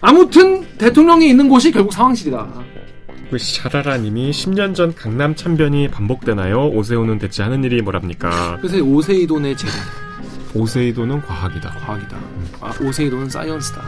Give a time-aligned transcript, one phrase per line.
[0.00, 2.48] 아무튼 대통령이 있는 곳이 결국 상황실이다.
[3.30, 6.68] 그 샤라라님이 10년 전 강남 참변이 반복되나요?
[6.70, 8.58] 오세훈은 대체 하는 일이 뭐랍니까?
[8.60, 9.72] 그래서 오세이돈의 제자.
[10.54, 11.70] 오세이도는 과학이다.
[11.70, 12.18] 과학이다.
[12.60, 13.82] 아, 오세이돈은 사이언스다.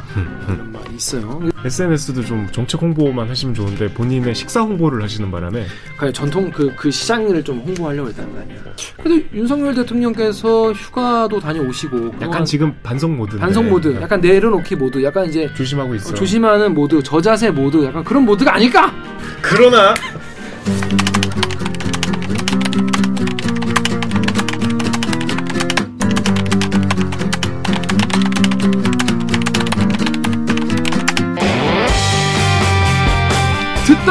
[0.48, 1.42] 이런 말이 있어요.
[1.64, 5.66] SNS도 좀 정책 홍보만 하시면 좋은데 본인의 식사 홍보를 하시는 바람에
[5.96, 8.56] 그냥 전통 그, 그 시장을 좀 홍보하려고 했다는 거 아니야.
[9.02, 12.14] 그래도 윤석열 대통령께서 휴가도 다녀오시고.
[12.22, 13.36] 약간 지금 반성 모드.
[13.38, 16.10] 반성 모드, 약간 내려놓기 모드, 약간 이제 조심하고 있어.
[16.10, 18.92] 어, 조심하는 모드, 저자세 모드, 약간 그런 모드가 아닐까?
[19.42, 19.94] 그러나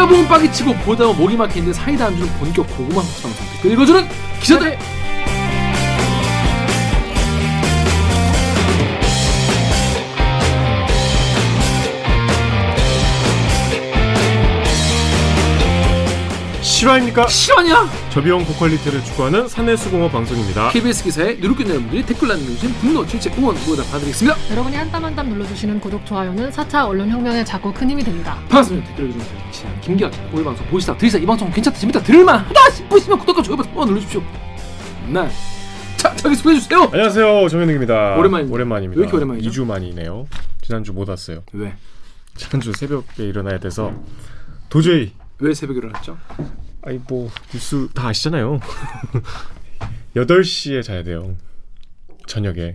[0.08, 4.08] 보면 빡이 치고 보다 보면 목이 막히는데 사이다 안 주는 본격 고구마 방송 댓글 읽어주는
[4.42, 4.78] 기자들
[16.86, 17.28] 실화입니까?
[17.28, 17.86] 실화냐?
[18.10, 20.70] 저비용 고퀄리티를 추구하는 사내수공업 방송입니다.
[20.72, 25.04] KBS 기사에 누르꾼 여러분들이 댓글 남겨주신 분노, 질책, 응원 모두 다 받아드리겠습니다 여러분이 한 땀
[25.06, 28.34] 한 땀 눌러주시는 구독, 좋아요는 4차 언론혁명에 자꾸 큰 힘이 됩니다.
[28.50, 33.20] 반갑습니다 댓글 읽어주는 기자 김기현 오늘 방송 보시다 들으시다 이 방송 괜찮다 재밌다 들을만하다 싶으시면
[33.20, 34.24] 구독과 좋아요 버튼 눌러주십시오
[35.14, 35.30] 네
[35.98, 38.16] 자 자기 소개해주세요 안녕하세요 정현웅입니다.
[38.18, 38.56] 오랜만입니다.
[38.56, 39.00] 오랜만입니다.
[39.00, 39.52] 왜 이렇게 오랜만이죠?
[39.52, 40.26] 2주 만이네요.
[40.64, 41.44] 지난주 못 왔어요.
[41.54, 41.76] 왜?
[42.36, 43.94] 지난주 새벽에 일어나야 돼서
[44.70, 46.18] 도저히 왜 새벽에 일어났죠?
[46.84, 48.60] 아니 뭐 뉴스 다 아시잖아요.
[50.16, 51.36] 8시에 자야 돼요.
[52.28, 52.74] 저녁에.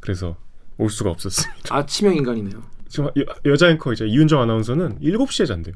[0.00, 0.36] 그래서
[0.78, 1.74] 올 수가 없었습니다.
[1.74, 5.74] 아침형 인간이네요 지금 여, 여자 앵커 이제 이윤정 아나운서는 7시에 잔대요.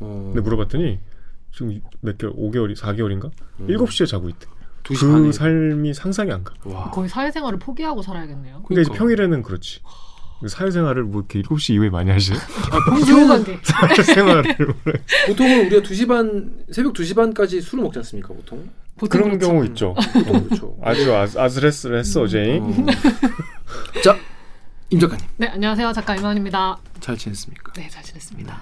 [0.00, 0.30] 어...
[0.34, 0.98] 근데 물어봤더니
[1.52, 3.30] 지금 몇 개월, 5개월이 4개월인가?
[3.60, 3.66] 음.
[3.66, 4.46] 7시에 자고 있대.
[4.84, 6.54] 2시 그 반에 삶이 상상이 안 가.
[6.64, 8.62] 와 거의 사회생활을 포기하고 살아야겠네요.
[8.62, 8.98] 그러니까 이제 그러니까.
[8.98, 9.80] 평일에는 그렇지.
[10.48, 13.58] 사회생활을 뭐 이렇게 7시 이후에 많이 하시요 아, 평소에는.
[13.62, 14.56] 사회생활을
[15.28, 18.68] 보통은 우리가 2시 반 새벽 2시 반까지 술을 먹지 않습니까 보통?
[18.96, 19.46] 보통 그런 그렇죠.
[19.52, 19.94] 경우 있죠.
[20.12, 20.76] 보통 그렇죠.
[20.82, 22.58] 아주 아스, 아슬했어 어제.
[22.60, 22.86] 어.
[24.02, 24.16] 자,
[24.90, 25.92] 임 작가님 네, 안녕하세요.
[25.92, 26.76] 작가 이만입니다.
[27.00, 27.72] 잘 지냈습니까?
[27.74, 28.60] 네, 잘 지냈습니다.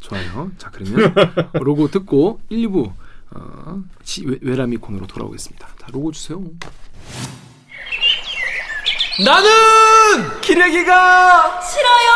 [0.00, 0.50] 좋아요.
[0.58, 1.12] 자 그러면
[1.54, 2.92] 로고 듣고 1, 2부
[3.30, 5.66] 어, 지, 외, 외람이 코너로 돌아오겠습니다.
[5.78, 6.42] 자 로고 주세요.
[9.24, 12.06] 나는 기레기가 싫어요.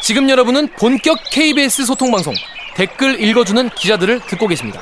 [0.00, 2.32] 지금 여러분은 본격 KBS 소통 방송
[2.74, 4.80] 댓글 읽어주는 기자들을 듣고 계십니다.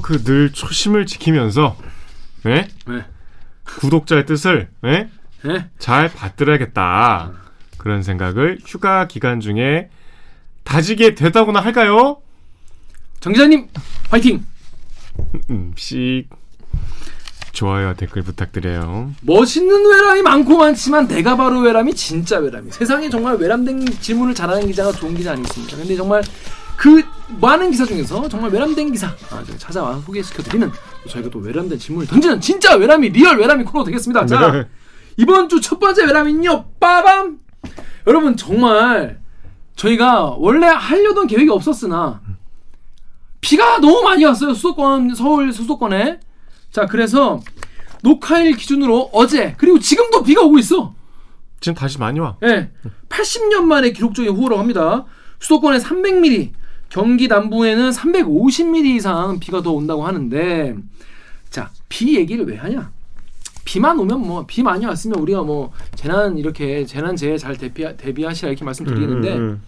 [0.00, 1.76] 그늘 초심을 지키면서
[2.44, 2.68] 네?
[2.86, 3.04] 네.
[3.64, 5.10] 구독자의 뜻을 네?
[5.42, 5.68] 네?
[5.78, 7.32] 잘 받들어야겠다.
[7.76, 9.90] 그런 생각을 휴가 기간 중에
[10.64, 12.22] 다지게 되다고나 할까요?
[13.20, 13.68] 정 기자님
[14.10, 14.46] 화이팅.
[15.50, 16.28] 음, 씩
[17.56, 19.12] 좋아요 댓글 부탁드려요.
[19.22, 24.92] 멋있는 외람이 많고 많지만 내가 바로 외람이 진짜 외람이 세상에 정말 외람된 질문을 잘하는 기자가
[24.92, 25.78] 좋은 기자 아니겠습니까?
[25.78, 26.22] 근데 정말
[26.76, 27.02] 그
[27.40, 30.70] 많은 기사 중에서 정말 외람된 기사 아, 찾아와 소개시켜드리는
[31.02, 34.26] 또 저희가 또 외람된 질문을 던지는 진짜 외람이 real 외람이 코너 되겠습니다.
[34.26, 34.64] 자 네.
[35.16, 37.38] 이번 주 첫 번째 외람은요 빠밤
[38.06, 39.18] 여러분 정말
[39.76, 42.20] 저희가 원래 하려던 계획이 없었으나
[43.40, 46.20] 비가 너무 많이 왔어요 수도권 서울 수도권에
[46.70, 47.40] 자 그래서
[48.02, 50.94] 녹화일 기준으로 어제 그리고 지금도 비가 오고 있어.
[51.60, 52.36] 지금 다시 많이 와.
[52.44, 52.70] 예.
[53.08, 55.06] 80년 만에 기록적인 호우라고 합니다.
[55.40, 56.52] 수도권에 300mm
[56.88, 60.76] 경기 남부에는 350mm 이상 비가 더 온다고 하는데
[61.50, 62.90] 자 비 얘기를 왜 하냐?
[63.64, 68.48] 비만 오면 뭐 비 많이 왔으면 우리가 뭐 재난 이렇게 재난 재해 잘 대비 대비하시라
[68.50, 69.62] 이렇게 말씀드리는데 음, 음,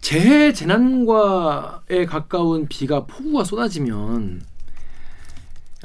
[0.00, 4.42] 재해 재난과에 가까운 비가 폭우가 쏟아지면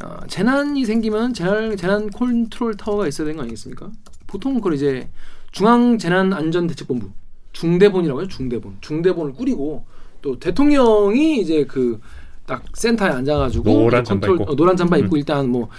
[0.04, 3.90] 어, 재난이 생기면 재난 재난 컨트롤 타워가 있어야 되는 거 아니겠습니까?
[4.28, 5.10] 보통 그걸 이제
[5.52, 7.10] 중앙 재난 안전 대책본부
[7.54, 8.28] 중대본이라고 해요.
[8.28, 9.86] 중대본 중대본을 꾸리고
[10.22, 12.00] 또 대통령이 이제 그
[12.46, 14.52] 딱 센터에 앉아가지고 노란 이제 잠바 컨트롤- 입고.
[14.52, 15.18] 어, 노란 잠바 입고 음.
[15.18, 15.70] 일단 뭐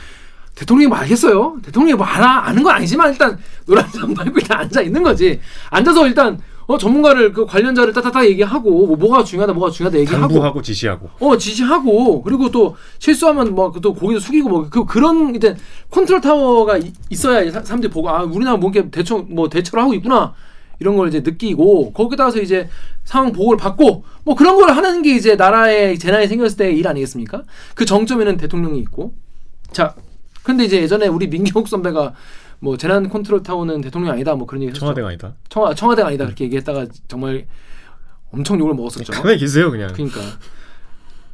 [0.54, 1.58] 대통령이 뭐 알겠어요.
[1.62, 5.40] 대통령이 뭐 알아 아는 건 아니지만 일단 노란 잠바 입고 일단 앉아 있는 거지.
[5.68, 10.62] 앉아서 일단 어 전문가를 그 관련자를 따따따 얘기하고 뭐 뭐가 중요하다 뭐가 중요하다 얘기하고 당부하고
[10.62, 11.10] 지시하고.
[11.20, 15.56] 어 지시하고 그리고 또 실수하면 뭐또 고개도 숙이고 뭐 그 그런 이제
[15.90, 20.32] 컨트롤 타워가 이- 있어야 사- 사람들이 보고 아 우리나라 뭔가 대처 뭐 대처를 하고 있구나
[20.80, 22.68] 이런 걸 이제 느끼고 거기다가서 이제
[23.04, 27.42] 상황 보고를 받고 뭐 그런 걸 하는 게 이제 나라에 재난이 생겼을 때 일 아니겠습니까?
[27.74, 29.12] 그 정점에는 대통령이 있고
[29.70, 29.94] 자
[30.44, 32.14] 근데 이제 예전에 우리 민경욱 선배가
[32.60, 34.80] 뭐 재난 컨트롤 타워는 대통령이 아니다 뭐 그런 얘기 했죠.
[34.80, 35.34] 청와대가 아니다.
[35.48, 37.46] 청와 청와대가 아니다 그렇게 얘기했다가 정말
[38.30, 39.12] 엄청 욕을 먹었었죠.
[39.12, 39.92] 가만히 계세요 그냥.
[39.92, 40.20] 그러니까.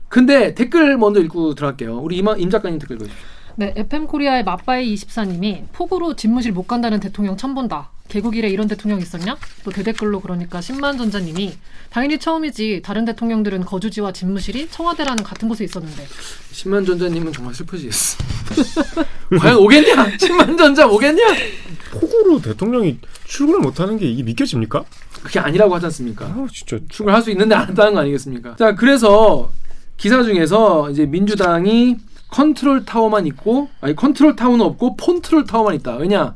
[0.09, 1.99] 근데 댓글 먼저 읽고 들어갈게요.
[1.99, 3.40] 우리 이마, 임 작가님 댓글 읽어주십시오.
[3.61, 7.91] 네, FM 코리아의 맞바이 24님이 폭우로 집무실 못 간다는 대통령 처음 본다.
[8.09, 9.37] 개국 이래 이런 대통령 있었냐?
[9.65, 11.53] 또 대댓글로 그러니까 10만 전자님이
[11.91, 12.81] 당연히 처음이지.
[12.83, 16.07] 다른 대통령들은 거주지와 집무실이 청와대라는 같은 곳에 있었는데.
[16.53, 18.25] 10만 전자님은 정말 슬프시겠어.
[19.39, 20.17] 과연 오겠냐?
[20.17, 21.23] 10만 전자 오겠냐?
[21.91, 22.97] 폭우로 대통령이
[23.27, 24.85] 출근을 못하는 게 이게 믿겨집니까?
[25.23, 26.25] 그게 아니라고 하지 않습니까?
[26.25, 28.57] 아 진짜 출근할 수 있는데 안 한다는 거 아니겠습니까?
[28.57, 29.53] 자, 그래서
[29.99, 31.99] 기사 중에서 이제 민주당이
[32.31, 35.97] 컨트롤 타워만 있고 아니 컨트롤 타워는 없고 폰트롤 타워만 있다.
[35.97, 36.35] 왜냐?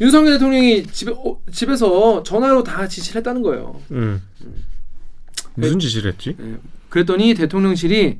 [0.00, 3.80] 윤석열 대통령이 집에 어, 집에서 전화로 다 지시를 했다는 거예요.
[3.92, 4.20] 음.
[5.54, 6.36] 무슨 지시를 했지?
[6.40, 6.56] 예.
[6.88, 8.18] 그랬더니 대통령실이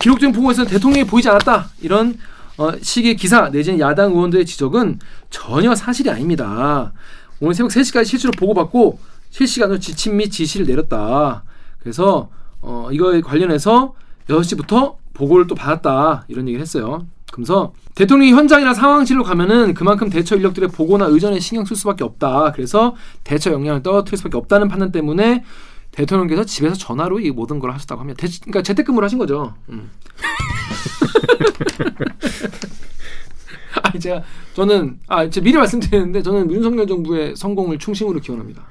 [0.00, 2.18] 기록적인 폭우에도 대통령이 보이지 않았다 이런
[2.56, 6.92] 어, 식의 기사 내지는 야당 의원들의 지적은 전혀 사실이 아닙니다.
[7.40, 8.98] 오늘 새벽 3시까지 실수로 보고받고
[9.30, 11.44] 실시간으로 지침 및 지시를 내렸다.
[11.80, 13.94] 그래서 어, 이거에 관련해서
[14.28, 17.06] 6시부터 보고를 또 받았다 이런 얘기를 했어요.
[17.32, 22.52] 그래서 대통령이 현장이나 상황실로 가면은 그만큼 대처 인력들의 보고나 의전에 신경 쓸 수밖에 없다.
[22.52, 22.94] 그래서
[23.24, 25.44] 대처 역량을 떨어뜨릴 수밖에 없다는 판단 때문에
[25.90, 28.24] 대통령께서 집에서 전화로 이 모든 걸 하셨다고 합니다.
[28.24, 29.54] 대, 그러니까 재택근무를 하신 거죠.
[29.68, 29.90] 음.
[33.82, 34.22] 아니 제가
[34.54, 38.62] 저는 아 제가 미리 말씀드리는데 저는 윤석열 정부의 성공을 충심으로 기원합니다.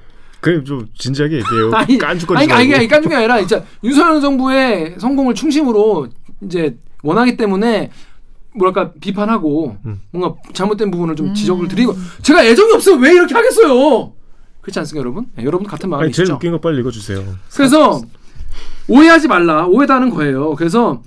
[0.43, 1.71] 그래 좀 진지하게 얘기해요.
[1.73, 2.75] 아니, 깐죽거리지 아니, 아니.
[2.75, 6.09] 아니, 깐죽이 아니라 진짜 윤석열 정부의 성공을 충심으로
[6.41, 7.89] 이제 원하기 때문에
[8.55, 10.01] 뭐랄까 비판하고 음.
[10.11, 11.33] 뭔가 잘못된 부분을 좀 음.
[11.33, 14.13] 지적을 드리고 제가 애정이 없으면 왜 이렇게 하겠어요?
[14.61, 15.27] 그렇지 않습니까, 여러분?
[15.35, 16.23] 네, 여러분 같은 아니 마음이시죠?
[16.23, 17.23] 제일 웃긴 거 빨리 읽어주세요.
[17.55, 18.01] 그래서
[18.87, 19.65] 오해하지 말라.
[19.65, 20.55] 오해다는 거예요.
[20.55, 21.01] 그래서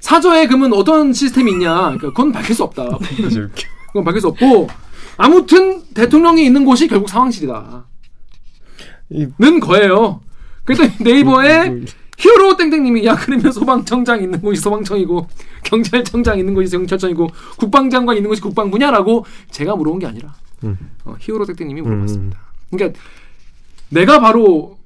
[0.00, 1.74] 사저에 그러면 어떤 시스템이 있냐?
[1.74, 2.84] 그러니까 그건 밝힐 수 없다.
[3.00, 3.68] 웃겨.
[3.88, 4.68] 그건 밝힐 수 없고
[5.16, 7.86] 아무튼 대통령이 있는 곳이 결국 상황실이다.
[9.12, 10.20] 이- 는 거예요.
[10.64, 11.80] 그랬더니 네이버에
[12.18, 15.28] 히어로 땡땡님이 야 그러면 소방청장 있는 곳이 소방청이고
[15.64, 17.28] 경찰청장 있는 곳이 경찰청이고
[17.58, 20.76] 국방장관 있는 곳이 국방부냐라고 제가 물어본 게 아니라 음.
[21.04, 22.38] 어, 히어로 땡땡님이 물어봤습니다.
[22.70, 22.98] 그러니까
[23.88, 24.78] 내가 바로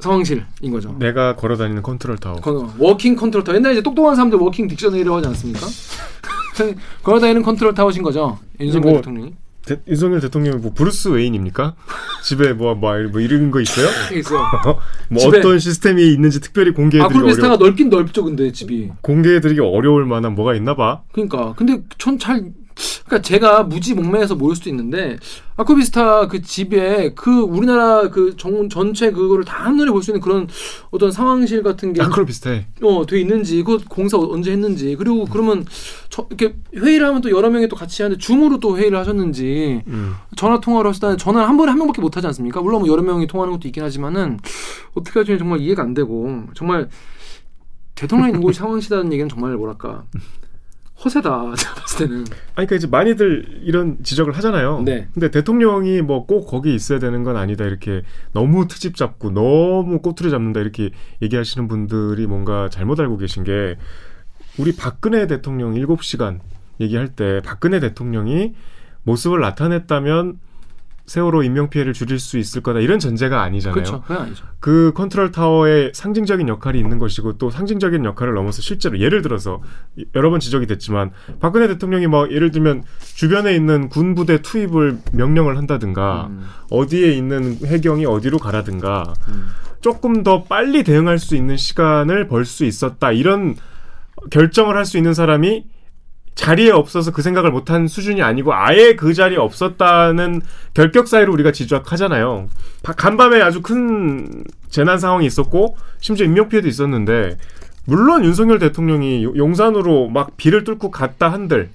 [0.00, 0.96] 상황실인 거죠.
[0.98, 2.40] 내가 걸어다니는 컨트롤 타워.
[2.40, 3.56] 건- walking control tower.
[3.56, 5.60] 옛날에 이제 똑똑한 사람들 walking dictionary라고 하지 않습니까?
[7.04, 8.38] 걸어다니는 컨트롤 타워신 거죠.
[8.60, 9.34] 윤석열 뭐- 대통령이.
[9.64, 11.74] 대, 윤석열 대통령이 뭐 브루스 웨인입니까?
[12.24, 13.86] 집에 뭐, 뭐, 뭐 이런 거 있어요?
[14.16, 14.40] 있어요.
[15.08, 18.90] 뭐 집에- 어떤 시스템이 있는지 특별히 공개해드리기 아크로비스타가 어려 넓긴 넓죠, 근데 집이.
[19.02, 21.02] 공개해드리기 어려울 만한 뭐가 있나 봐.
[21.12, 22.52] 그러니까 근데 전 잘
[23.06, 25.18] 그러니까 제가 무지몽매해서 모를 수도 있는데
[25.56, 30.48] 아쿠비스타 그 집에 그 우리나라 그 정, 전체 그거를 다 한눈에 볼 수 있는 그런
[30.90, 32.66] 어떤 상황실 같은 게 아크로 비슷해.
[32.82, 35.64] 어, 돼 있는지, 그 공사 언제 했는지, 그리고 그러면
[36.10, 40.14] 저, 이렇게 회의를 하면 또 여러 명이 또 같이 하는데 줌으로 또 회의를 하셨는지, 음.
[40.36, 42.60] 전화 통화를 하시다는 전화를 한 번에 한 명밖에 못 하지 않습니까?
[42.60, 44.38] 물론 뭐 여러 명이 통화하는 것도 있긴 하지만은
[44.94, 46.88] 어떻게 할지 정말 이해가 안 되고 정말
[47.94, 50.04] 대통령이 있는 곳이 상황시다는 얘기는 정말 뭐랄까
[51.04, 52.18] 허세다 제가 봤을 때는
[52.54, 54.82] 아니, 그러니까 이제 많이들 이런 지적을 하잖아요.
[54.84, 55.08] 네.
[55.12, 57.64] 근데 대통령이 뭐 꼭 거기 있어야 되는 건 아니다.
[57.64, 58.02] 이렇게
[58.32, 60.60] 너무 트집 잡고 너무 꼬투리 잡는다.
[60.60, 60.90] 이렇게
[61.20, 63.76] 얘기하시는 분들이 뭔가 잘못 알고 계신 게
[64.58, 66.38] 우리 박근혜 대통령 7시간
[66.80, 68.54] 얘기할 때 박근혜 대통령이
[69.02, 70.38] 모습을 나타냈다면
[71.06, 72.80] 세월호 인명 피해를 줄일 수 있을 거다.
[72.80, 73.74] 이런 전제가 아니잖아요.
[73.74, 78.98] 그렇죠 그건 아니죠 그 컨트롤 타워에 상징적인 역할이 있는 것이고 또 상징적인 역할을 넘어서 실제로
[79.00, 79.60] 예를 들어서
[80.14, 81.10] 여러 번 지적이 됐지만
[81.40, 82.84] 박근혜 대통령이 뭐 예를 들면
[83.16, 89.48] 주변에 있는 군 부대 투입을 명령을 한다든가 음, 어디에 있는 해경이 어디로 가라든가 음.
[89.80, 93.56] 조금 더 빨리 대응할 수 있는 시간을 벌 수 있었다 이런
[94.30, 95.64] 결정을 할 수 있는 사람이
[96.34, 100.40] 자리에 없어서 그 생각을 못한 수준이 아니고 아예 그 자리에 없었다는
[100.74, 102.48] 결격 사유를 우리가 지적하잖아요.
[102.82, 107.36] 바- 간밤에 아주 큰 재난 상황이 있었고 심지어 인명 피해도 있었는데
[107.84, 111.68] 물론 윤석열 대통령이 요- 용산으로 막 비를 뚫고 갔다 한들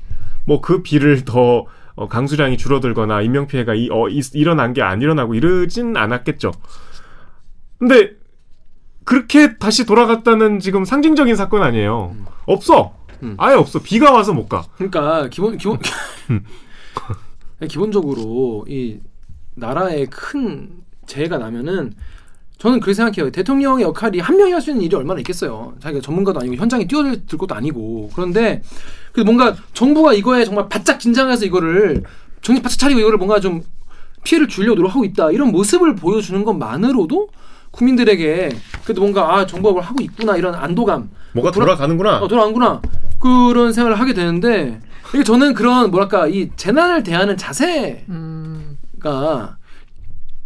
[0.45, 5.01] 뭐 그 비를 더 어, 강수량이 줄어들거나 인명 피해가 이, 어, 이- 일어난 게 안
[5.01, 6.51] 일어나고 이러진 않았겠죠.
[7.79, 8.11] 근데
[9.03, 12.15] 그렇게 다시 돌아갔다는 지금 상징적인 사건 아니에요.
[12.45, 12.93] 없어.
[13.24, 13.36] 음.
[13.38, 13.79] 아예 없어.
[13.81, 14.65] 비가 와서 못 가.
[14.75, 15.79] 그러니까 기본 기본
[16.29, 16.43] 음.
[17.67, 19.00] 기본적으로 이
[19.55, 20.69] 나라에 큰
[21.07, 21.93] 재해가 나면은
[22.59, 23.31] 저는 그렇게 생각해요.
[23.31, 25.74] 대통령의 역할이 한 명이 할 수 있는 일이 얼마나 있겠어요.
[25.79, 28.62] 자기가 전문가도 아니고 현장에 뛰어들 것도 아니고 그런데
[29.12, 32.03] 그 뭔가 정부가 이거에 정말 바짝 긴장해서 이거를
[32.41, 33.62] 정신 바짝 차리고 이거를 뭔가 좀
[34.24, 37.29] 피해를 주려고 노력하고 있다 이런 모습을 보여주는 것만으로도
[37.71, 38.50] 국민들에게
[38.83, 42.17] 그래도 뭔가 아 정부가 뭘 하고 있구나 이런 안도감 뭐가 돌아- 돌아가는구나.
[42.24, 42.81] 어, 돌아왔구나.
[43.19, 44.79] 그런 생각을 하게 되는데,
[45.13, 48.77] 이게 저는 그런, 뭐랄까, 이 재난을 대하는 자세가 음,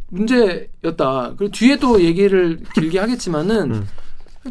[0.10, 1.34] 문제였다.
[1.38, 3.88] 그리고 뒤에 또 얘기를 길게 하겠지만은, 음.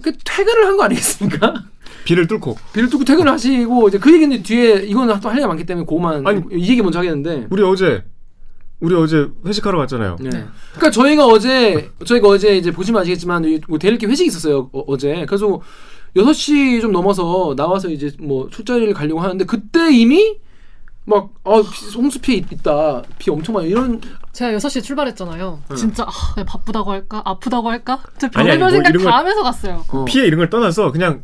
[0.03, 1.65] 그 퇴근을 한 거 아니겠습니까?
[2.05, 6.27] 비를 뚫고 비를 뚫고 퇴근하시고 이제 그 얘기는 뒤에 이거는 또할 얘기가 많기 때문에 그거만
[6.27, 8.05] 아니, 이 얘기 먼저 하겠는데 우리 어제
[8.79, 10.17] 우리 어제 회식하러 갔잖아요.
[10.21, 10.31] 네.
[10.31, 14.71] 그러니까 저희가 어제 저희가 어제 이제 보시면 아시겠지만 이- 뭐 대리기 회식이 있었어요.
[14.73, 15.61] 어, 제 그래서
[16.17, 20.37] 6시 좀 넘어서 나와서 이제 뭐 술자리를 가려고 하는데 그때 이미
[21.05, 23.03] 막 아, 비- 홍수 피해 있- 있다.
[23.19, 24.01] 비 엄청 많이 이런
[24.33, 25.63] 제가 6시에 출발했잖아요.
[25.71, 25.77] 응.
[25.77, 27.23] 진짜 아, 바쁘다고 할까?
[27.25, 28.01] 아프다고 할까?
[28.21, 29.85] 아니, 별의별 뭐 생각 이런 다 걸- 하면서 갔어요.
[29.89, 30.05] 어.
[30.05, 31.23] 피해 이런 걸 떠나서 그냥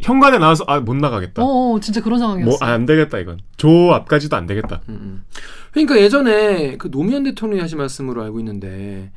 [0.00, 1.42] 현관에 나와서 아 못 나가겠다.
[1.42, 2.58] 어, 어, 진짜 그런 상황이었어.
[2.64, 3.38] 뭐안 되겠다 이건.
[3.56, 4.82] 조 앞까지도 안 되겠다.
[4.88, 5.24] 음, 음.
[5.72, 9.10] 그러니까 예전에 그 노무현 대통령이 하신 말씀으로 알고 있는데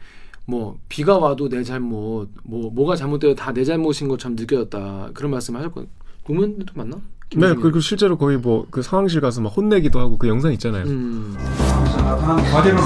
[0.51, 5.89] 뭐 비가 와도 내 잘못 뭐 뭐가 잘못되어 다내 잘못인 것처럼 느껴졌다 그런 말씀 하셨거든요.
[6.27, 6.98] 노무현 대통령 맞나?
[7.34, 7.55] 네.
[7.55, 10.84] 그리고 실제로 거의 뭐 그 상황실 가서 막 혼내기도 하고 그 영상 있잖아요.
[10.86, 11.38] 음.
[11.96, 12.84] 나타난 과제로는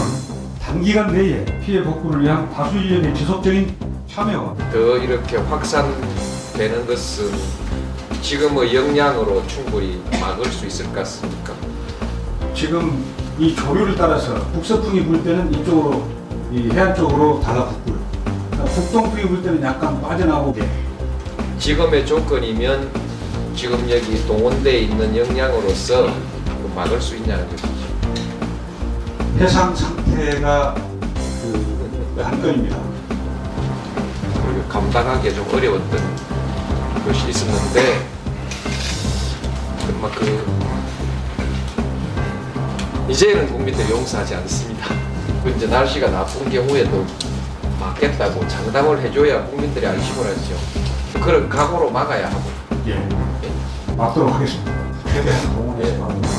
[0.62, 3.74] 단기간 내에 피해 복구를 위한 다수 인력의 지속적인
[4.08, 7.26] 참여와 더 이렇게 확산되는 것은
[8.22, 11.54] 지금의 역량으로 충분히 막을 수 있을 것 같습니까?
[12.54, 13.04] 지금
[13.40, 16.08] 이 조류를 따라서 북서풍이 불 때는 이쪽으로
[16.56, 18.00] 이 해안 쪽으로 달라붙고요.
[18.50, 20.66] 그러니까 북동풍이 불 때는 약간 빠져나오게
[21.60, 22.90] 지금의 조건이면
[23.54, 27.70] 지금 여기 동원대에 있는 역량으로서 그 막을 수 있냐는 것이죠.
[29.38, 30.76] 해상 상태가
[32.16, 32.78] 그 한건입니다.
[34.70, 36.00] 감당하기 좀 어려웠던
[37.06, 38.08] 것이 있었는데
[39.88, 40.56] 그만큼
[43.10, 44.75] 이제는 국민들 용서하지 않습니다.
[45.46, 47.06] 그 이제 날씨가 나쁜 경우에도
[47.80, 50.56] 막겠다고 장담을 해줘야 국민들이 안심을 하죠.
[51.24, 52.50] 그런 각오로 막아야 하고.
[52.88, 53.08] 예.
[53.96, 54.72] 막도록 하겠습니다.
[56.00, 56.30] 막습니다.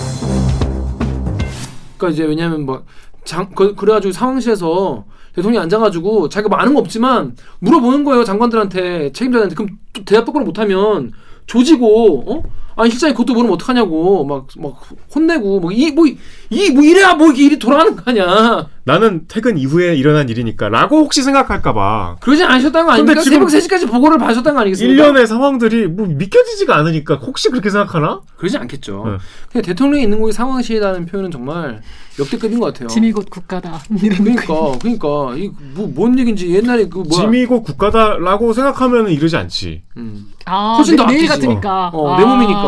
[1.97, 5.05] 그러니까 이제 왜냐하면 뭐장 그 래가지고 상황실에서
[5.37, 10.45] 대통령이 앉아가지고 자기가 뭐 아는 거 없지만 물어보는 거예요 장관들한테 책임자한테 그럼 또 대답 똑바로
[10.45, 11.13] 못하면
[11.47, 12.43] 조지고 어
[12.77, 14.81] 아니 실장이 그것도 모르면 어떡하냐고 막 막
[15.15, 19.59] 혼내고 뭐 이 뭐 이 뭐 이래야 뭐 이게 일이 돌아가는 거 아니야 나는 퇴근
[19.59, 24.55] 이후에 일어난 일이니까라고 혹시 생각할까봐 그러지 않으셨다는 거 아닙니까 근데 지금 새벽 3시까지 보고를 봐셨다는
[24.55, 28.21] 거 아니겠습니까 일련의 상황들이 뭐 믿겨지지가 않으니까 혹시 그렇게 생각하나?
[28.37, 29.17] 그러지 않겠죠 네.
[29.51, 31.83] 그냥 대통령이 있는 곳이 상황실이라는 표현은 정말
[32.19, 33.81] 역대급인 것 같아요 짐이 곧 국가다.
[34.01, 39.83] 그러니까 그러니까 이뭐뭔 얘긴지 옛날에 그 뭐야 짐이고 국가다라고 생각하면 이러지 않지.
[39.99, 40.29] 음.
[40.47, 41.29] 아, 훨씬 더 내, 내일.
[41.29, 41.91] 같으니까.
[41.93, 42.19] 어, 아.
[42.19, 42.66] 내 몸이니까.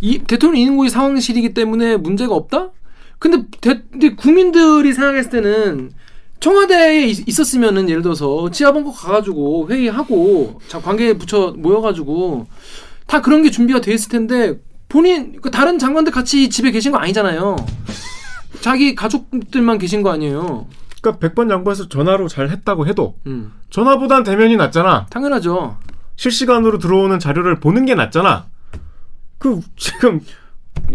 [0.00, 2.70] 이 대통령 있는 곳이 상황실이기 때문에 문제가 없다?
[3.18, 5.90] 근데, 대, 근데 국민들이 생각했을 때는
[6.40, 12.46] 청와대에 있, 있었으면은 예를 들어서 지하번거 가가지고 회의하고 자, 관계 부처 모여가지고
[13.06, 16.98] 다 그런 게 준비가 돼 있을 텐데 본인 그 다른 장관들 같이 집에 계신 거
[16.98, 17.56] 아니잖아요.
[18.60, 20.66] 자기 가족들만 계신 거 아니에요.
[21.00, 25.06] 그러니까 백번 양보해서 전화로 잘 했다고 해도 음, 전화보단 대면이 낫잖아.
[25.10, 25.78] 당연하죠.
[26.16, 28.46] 실시간으로 들어오는 자료를 보는 게 낫잖아.
[29.38, 30.20] 그 지금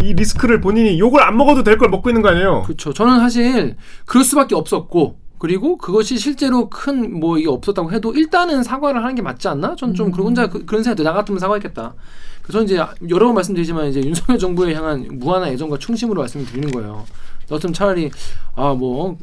[0.02, 2.62] 이 리스크를 본인이 욕을 안 먹어도 될 걸 먹고 있는 거 아니에요?
[2.64, 2.94] 그렇죠.
[2.94, 9.02] 저는 사실 그럴 수밖에 없었고 그리고 그것이 실제로 큰 뭐 이게 없었다고 해도 일단은 사과를
[9.04, 9.76] 하는 게 맞지 않나?
[9.76, 11.96] 전좀 그런 혼자 그, 런 생각도 나 같으면 사과했겠다.
[12.44, 12.76] 그래서 이제
[13.10, 17.06] 여러 번 말씀드리지만 이제 윤석열 정부에 향한 무한한 애정과 충심으로 말씀을 드리는 거예요.
[17.48, 18.12] 너 같으면 차라리
[18.56, 19.18] 아 뭐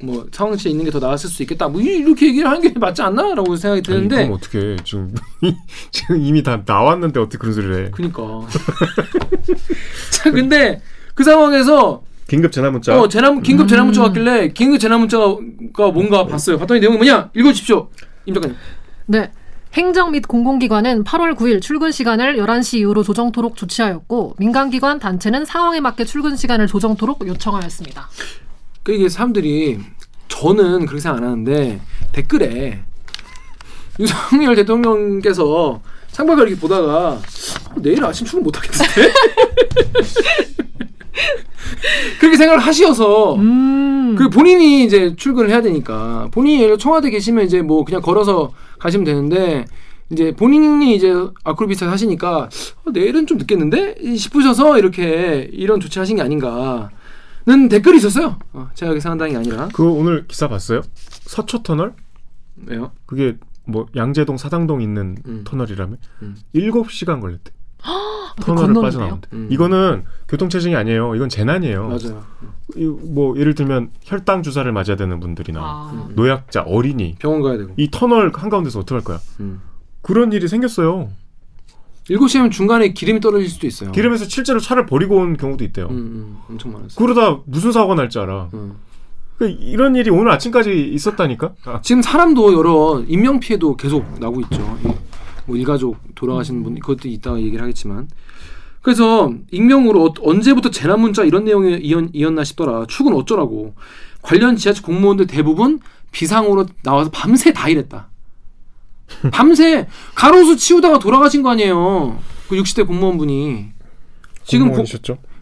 [0.00, 1.68] 뭐 상황실에 있는 게 더 나았을 수 있겠다.
[1.68, 5.14] 뭐 이- 이렇게 얘기를 하는 게 맞지 않나?라고 생각이 아니, 드는데 그럼 어떻게 지금
[5.92, 7.90] 지금 이미 다 나왔는데 어떻게 그런 소리를 해?
[7.92, 8.22] 그니까
[10.10, 10.80] 자 근데
[11.14, 12.98] 그 상황에서 긴급 전화 문자.
[12.98, 15.36] 어, 재난 긴급 재난 문자가 왔길래 긴급 재난 문자가
[15.92, 16.58] 뭔가 봤어요.
[16.58, 17.30] 봤더니 내용이 뭐냐?
[17.34, 17.88] 읽어 주십시오.
[18.26, 18.56] 임 작가님.
[19.06, 19.30] 네.
[19.74, 26.04] 행정 및 공공기관은 8월 9일 출근 시간을 11시 이후로 조정토록 조치하였고 민간기관 단체는 상황에 맞게
[26.04, 28.08] 출근 시간을 조정토록 요청하였습니다.
[28.82, 29.78] 그 이게 사람들이
[30.28, 31.80] 저는 그렇게 생각 안 하는데
[32.12, 32.80] 댓글에
[33.98, 37.20] 윤석열 대통령께서 창밖을 이렇게 보다가 어,
[37.76, 39.12] 내일 아침 출근 못 하겠는데?
[42.18, 44.14] 그렇게 생각을 하시어서 음.
[44.16, 49.64] 그 본인이 이제 출근을 해야 되니까 본인이 청와대 계시면 이제 뭐 그냥 걸어서 가시면 되는데
[50.10, 52.48] 이제 본인이 이제 아크로비스타 하시니까
[52.84, 56.90] 어, 내일은 좀 늦겠는데 싶으셔서 이렇게 이런 조치하신 게 아닌가
[57.46, 58.38] 는 댓글이 있었어요.
[58.52, 60.82] 어, 제가 여기 상당히 아니라 그거 오늘 기사 봤어요?
[60.94, 61.94] 서초 터널?
[62.66, 62.92] 왜요?
[63.06, 65.42] 그게 뭐 양재동 사당동 있는 음.
[65.44, 65.96] 터널이라며?
[66.22, 66.36] 음.
[66.54, 67.52] 7시간 걸렸대.
[68.36, 68.74] 그 터널을?
[68.80, 69.28] 빠져나오는데.
[69.32, 69.48] 음.
[69.50, 71.14] 이거는 교통체증이 아니에요.
[71.16, 71.88] 이건 재난이에요.
[71.88, 72.24] 맞아요.
[72.76, 76.08] 이, 뭐 예를 들면 혈당 주사를 맞아야 되는 분들이나 아.
[76.14, 77.74] 노약자, 어린이 병원 가야 되고.
[77.76, 79.18] 이 터널 한가운데서 어떡할 거야?
[79.40, 79.60] 음.
[80.00, 81.10] 그런 일이 생겼어요.
[82.08, 83.92] 7시면 중간에 기름이 떨어질 수도 있어요.
[83.92, 85.86] 기름에서 실제로 차를 버리고 온 경우도 있대요.
[85.86, 86.96] 음, 음, 엄청 많았어요.
[86.96, 88.48] 그러다 무슨 사고가 날 줄 알아.
[88.54, 88.74] 음.
[89.38, 91.54] 그 이런 일이 오늘 아침까지 있었다니까.
[91.64, 94.78] 아, 지금 사람도 여러 인명 피해도 계속 나고 있죠.
[95.46, 98.08] 이뭐 일가족 돌아가신 분 그것도 이따가 얘기를 하겠지만
[98.82, 102.86] 그래서 익명으로 어- 언제부터 재난 문자 이런 내용이 이었, 이었나 싶더라.
[102.86, 103.74] 축은 어쩌라고.
[104.22, 105.80] 관련 지하철 공무원들 대부분
[106.12, 108.08] 비상으로 나와서 밤새 다 일했다.
[109.30, 112.18] 밤새 가로수 치우다가 돌아가신 거 아니에요.
[112.48, 113.66] 그 60대 공무원분이.
[114.44, 114.76] 지금 고-?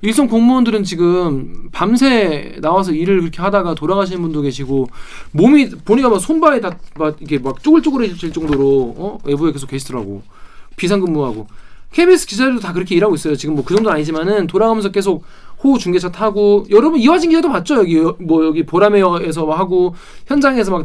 [0.02, 4.88] 일선 공무원들은 지금 밤새 나와서 일을 그렇게 하다가 돌아가시는 분도 계시고
[5.32, 9.18] 몸이 보니까 막 손발이 다 막 이게 막 쪼글쪼글해질 정도로 어?
[9.24, 10.22] 외부에 계속 계시더라고
[10.76, 11.46] 비상근무하고
[11.92, 15.24] KBS 기자들도 다 그렇게 일하고 있어요 지금 뭐 그 정도 는 아니지만은 돌아가면서 계속
[15.62, 19.94] 호우 중계차 타고 여러분 이화진 기자도 봤죠 여기 여- 뭐 여기 보라매어에서 하고
[20.26, 20.84] 현장에서 막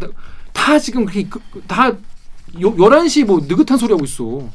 [0.54, 1.92] 다 지금 그렇게 그- 그- 다
[2.62, 4.50] 요, 11시 뭐 느긋한 소리 하고 있어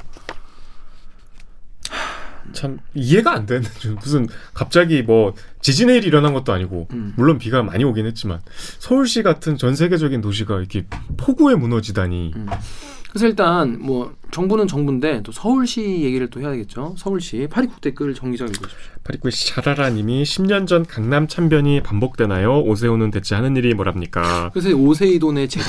[2.53, 7.13] 참 이해가 안 되는 좀 무슨 갑자기 뭐 지진의 일이 일어난 것도 아니고 음.
[7.17, 8.41] 물론 비가 많이 오긴 했지만
[8.79, 12.47] 서울시 같은 전 세계적인 도시가 이렇게 폭우에 무너지다니 음.
[13.11, 16.95] 그래서 일단 뭐 정부는 정부인데 또 서울시 얘기를 또 해야 되겠죠.
[16.97, 18.93] 서울시 파리국 댓글 정기적 읽어주십시오.
[19.03, 22.61] 파리쿠의 샤라라님이 10년 전 강남 참변이 반복되나요?
[22.61, 24.51] 오세훈은 대체 하는 일이 뭐랍니까?
[24.53, 25.65] 그래서 오세이돈의 재래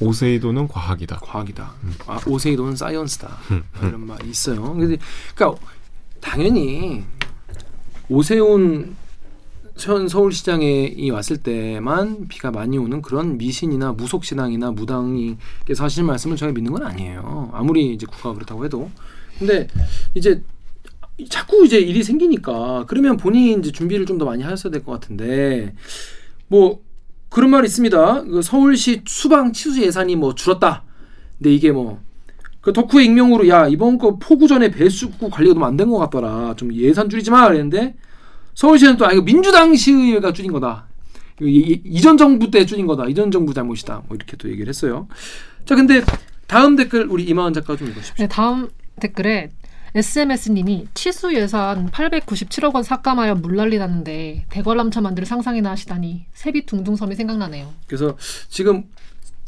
[0.00, 1.16] 오세이도는 과학이다.
[1.22, 1.72] 과학이다.
[2.06, 3.36] 아, 오세이돈은 사이언스다.
[3.82, 4.74] 이런 말이 있어요.
[4.74, 4.96] 근데
[5.34, 5.60] 그러니까
[6.20, 7.04] 당연히
[8.08, 8.96] 오세훈
[9.78, 16.72] 현 서울시장이 왔을 때만 비가 많이 오는 그런 미신이나 무속신앙이나 무당이께서 하시는 말씀을 저희가 믿는
[16.72, 17.50] 건 아니에요.
[17.52, 18.90] 아무리 이제 국가가 그렇다고 해도.
[19.38, 19.66] 근데
[20.14, 20.42] 이제
[21.28, 25.74] 자꾸 이제 일이 생기니까 그러면 본인이 이제 준비를 좀 더 많이 하셨어야 될 것 같은데
[26.46, 26.80] 뭐
[27.34, 28.22] 그런 말이 있습니다.
[28.24, 30.84] 그 서울시 수방 치수 예산이 뭐 줄었다.
[31.38, 31.98] 근데 이게 뭐
[32.60, 36.54] 그 덕후의 익명으로 야 이번 거 폭우 전에 배수구 관리가 너무 안 된 것 같더라.
[36.56, 37.94] 좀 예산 줄이지 마 그랬는데
[38.54, 40.86] 서울시는 또 아 이거 민주당 시의회가 줄인 거다.
[41.42, 43.04] 이- 이- 이 전 정부 때 줄인 거다.
[43.08, 44.04] 이전 정부 잘못이다.
[44.08, 45.08] 뭐 이렇게 또 얘기를 했어요.
[45.66, 46.02] 자 근데
[46.46, 48.24] 다음 댓글 우리 이마은 작가 좀 읽어주십시오.
[48.24, 49.50] 네, 다음 댓글에
[49.94, 57.72] SMS님이 치수 예산 897억 원 삭감하여 물난리 났는데 대관람차 만들 상상이나 하시다니 세비 둥둥섬이 생각나네요.
[57.86, 58.16] 그래서
[58.48, 58.84] 지금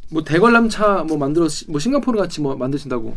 [0.09, 3.17] 뭐 대관람차 뭐 만들어 뭐 싱가포르 같이 뭐 만드신다고.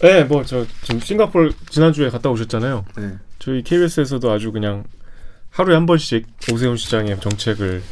[0.00, 2.84] 네, 뭐 저 지금 싱가포르 지난주에 갔다 오셨잖아요.
[2.96, 3.14] 네.
[3.38, 4.84] 저희 KBS에서도 아주 그냥
[5.50, 7.82] 하루에 한 번씩 오세훈 시장의 정책을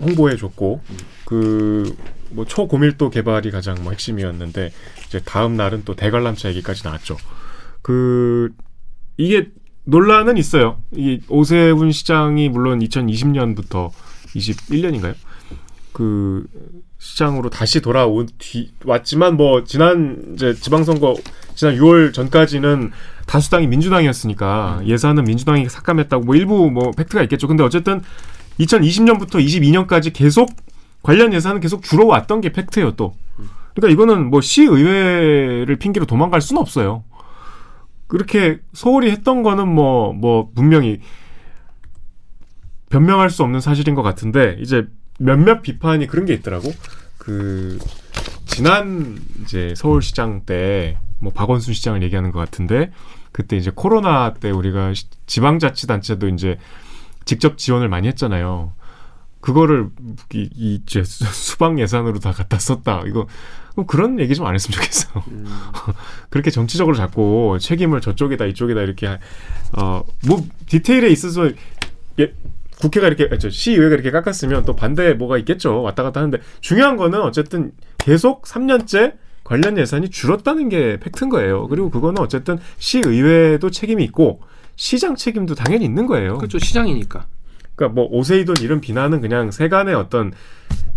[0.00, 0.82] 홍보해 줬고
[1.24, 4.70] 그뭐 초고밀도 개발이 가장 뭐 핵심이었는데
[5.06, 7.16] 이제 다음 날은 또 대관람차 얘기까지 나왔죠.
[7.84, 8.48] 그
[9.18, 9.50] 이게
[9.84, 10.80] 논란은 있어요.
[10.96, 13.90] 이 오세훈 시장이 물론 2020년부터
[14.34, 15.14] 21년인가요?
[15.92, 16.46] 그
[16.98, 21.16] 시장으로 다시 돌아온 뒤 왔지만 뭐 지난 이제 지방선거
[21.54, 22.90] 지난 6월 전까지는
[23.26, 27.46] 다수당이 민주당이었으니까 예산은 민주당이 삭감했다고 뭐 일부 뭐 팩트가 있겠죠.
[27.46, 28.00] 근데 어쨌든
[28.60, 30.50] 2020년부터 22년까지 계속
[31.02, 33.14] 관련 예산은 계속 줄어왔던 게 팩트예요, 또.
[33.74, 37.04] 그러니까 이거는 뭐 시의회를 핑계로 도망갈 수는 없어요.
[38.14, 41.00] 그렇게 소홀히 했던 거는 뭐, 뭐, 분명히
[42.88, 44.86] 변명할 수 없는 사실인 것 같은데, 이제
[45.18, 46.72] 몇몇 비판이 그런 게 있더라고.
[47.18, 47.76] 그,
[48.46, 52.92] 지난 이제 서울시장 때, 뭐, 박원순 시장을 얘기하는 것 같은데,
[53.32, 56.56] 그때 이제 코로나 때 우리가 시- 지방자치단체도 이제
[57.24, 58.74] 직접 지원을 많이 했잖아요.
[59.40, 59.88] 그거를
[60.32, 63.02] 이, 이 수방 예산으로 다 갖다 썼다.
[63.08, 63.26] 이거
[63.86, 65.24] 그런 얘기 좀 안 했으면 좋겠어.
[65.28, 65.46] 음.
[66.30, 69.18] 그렇게 정치적으로 자꾸 책임을 저쪽에다 이쪽에다 이렇게
[69.72, 71.50] 어뭐 디테일에 있어서
[72.20, 72.32] 예,
[72.80, 75.82] 국회가 이렇게 아, 저 시의회가 이렇게 깎았으면 또 반대 뭐가 있겠죠.
[75.82, 81.66] 왔다 갔다 하는데 중요한 거는 어쨌든 계속 3년째 관련 예산이 줄었다는 게 팩트인 거예요.
[81.68, 84.40] 그리고 그거는 어쨌든 시의회도 책임이 있고
[84.76, 86.38] 시장 책임도 당연히 있는 거예요.
[86.38, 87.26] 그렇죠 시장이니까.
[87.76, 90.32] 그러니까 뭐 오세이돈 이런 비난은 그냥 세간의 어떤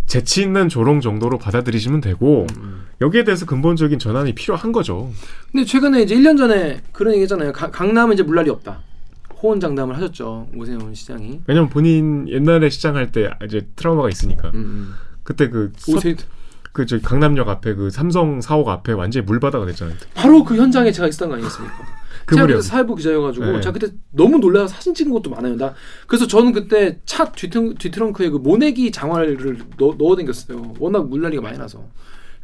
[0.05, 2.85] 재치 있는 조롱 정도로 받아들이시면 되고 음.
[3.01, 5.11] 여기에 대해서 근본적인 전환이 필요한 거죠.
[5.51, 7.51] 근데 최근에 이제 1년 전에 그런 얘기잖아요.
[7.51, 8.79] 가- 강남은 이제 물날이 없다.
[9.43, 11.41] 호언장담을 하셨죠 오세훈 시장이.
[11.45, 16.15] 왜냐면 본인 옛날에 시장할 때 이제 트라우마가 있으니까 음, 그때 그 오세
[16.71, 19.95] 그저 강남역 앞에 그 삼성 사옥 앞에 완전히 물바다가 됐잖아요.
[20.15, 21.75] 바로 그 현장에 제가 있었던 거 아니겠습니까?
[22.27, 23.61] 그 제가 그때 사회부 기자여가지고 네.
[23.61, 25.55] 제가 그때 너무 놀라서 사진 찍은 것도 많아요.
[25.55, 25.73] 나
[26.07, 30.73] 그래서 저는 그때 차 뒤트, 뒤트렁크에 그 모내기 장화를 넣, 넣어 댕겼어요.
[30.77, 31.85] 워낙 물난리가 많이 나서.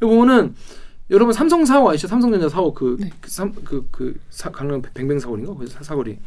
[0.01, 0.55] 여기 보면은
[1.09, 2.07] 여러분 삼성 사옥 아시죠?
[2.07, 3.09] 삼성전자 사옥 그, 네.
[3.19, 5.53] 그, 삼, 그, 그 사, 강남 뱅뱅 사거리인가?
[5.53, 6.17] 거기 사, 사거리.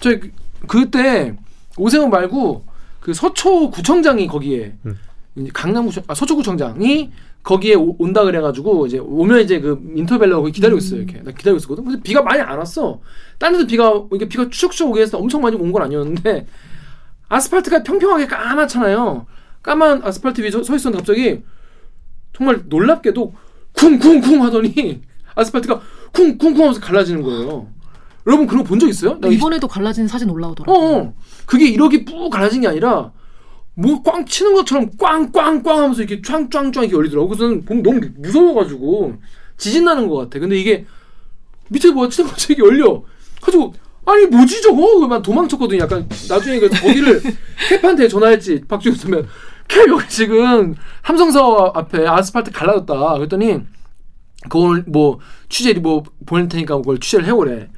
[0.00, 0.32] 저 그,
[0.66, 1.38] 그때
[1.78, 2.64] 오세훈 말고
[2.98, 4.98] 그 서초 구청장이 거기에 음.
[5.36, 10.52] 이제 강남구청 아 서초 구청장이 거기에 오- 온다 그래가지고 이제 오면 이제 그 인터벨로 거기
[10.52, 11.84] 기다리고 있어요 이렇게 나 기다리고 있었거든.
[11.84, 13.00] 근데 비가 많이 안 왔어.
[13.38, 16.46] 딴 데도 비가 이게 비가 추적추적 오게 해서 엄청 많이 온 건 아니었는데
[17.28, 19.26] 아스팔트가 평평하게 까맣잖아요.
[19.62, 21.42] 까만 아스팔트 위에 서, 서 있었는데 갑자기
[22.32, 23.32] 정말 놀랍게도
[23.74, 25.02] 쿵쿵쿵 하더니
[25.34, 25.80] 아스팔트가
[26.12, 27.68] 쿵쿵쿵 하면서 갈라지는 거예요.
[28.26, 29.18] 여러분 그런 거 본 적 있어요?
[29.20, 30.86] 나 이- 이번에도 갈라진 사진 어, 올라오더라고요.
[30.96, 31.14] 어.
[31.46, 33.12] 그게 이렇게 뿌 갈라진 게 아니라
[33.80, 37.28] 뭐꽝 치는 것처럼 꽝꽝꽝 하면서 이렇게 쫙쫙쫙 이렇게 열리더라고.
[37.28, 39.14] 그래서 보면 너무 무서워가지고
[39.56, 40.38] 지진 나는 것 같아.
[40.38, 40.86] 근데 이게
[41.68, 43.02] 밑에 뭐 치는 것처럼 이렇게 열려.
[43.40, 43.72] 가지고
[44.04, 45.06] 아니 뭐지 저거?
[45.06, 45.80] 막 도망쳤거든요.
[45.82, 47.22] 약간 나중에 그 거기를
[47.68, 48.62] 캡한테 전화했지.
[48.68, 49.22] 박주현 선배.
[49.68, 53.14] 캡 여기 지금 삼성서 앞에 아스팔트 갈라졌다.
[53.14, 53.60] 그랬더니
[54.48, 57.68] 그걸 뭐 취재 뭐 보낼 테니까 그걸 취재를 해오래.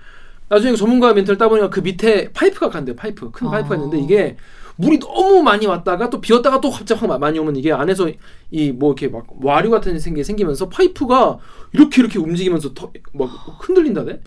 [0.48, 3.78] 나중에 전문가 멘트를 따보니까 그 밑에 파이프가 간대 파이프 큰 파이프가 아.
[3.78, 4.36] 있는데 이게
[4.76, 8.08] 물이 너무 많이 왔다가 또 비었다가 또 갑자기 확 많이 오면 이게 안에서
[8.50, 11.38] 이 뭐 이렇게 막 와류 같은 게 생기면서 파이프가
[11.72, 13.30] 이렇게 이렇게 움직이면서 터, 막
[13.60, 14.20] 흔들린다네.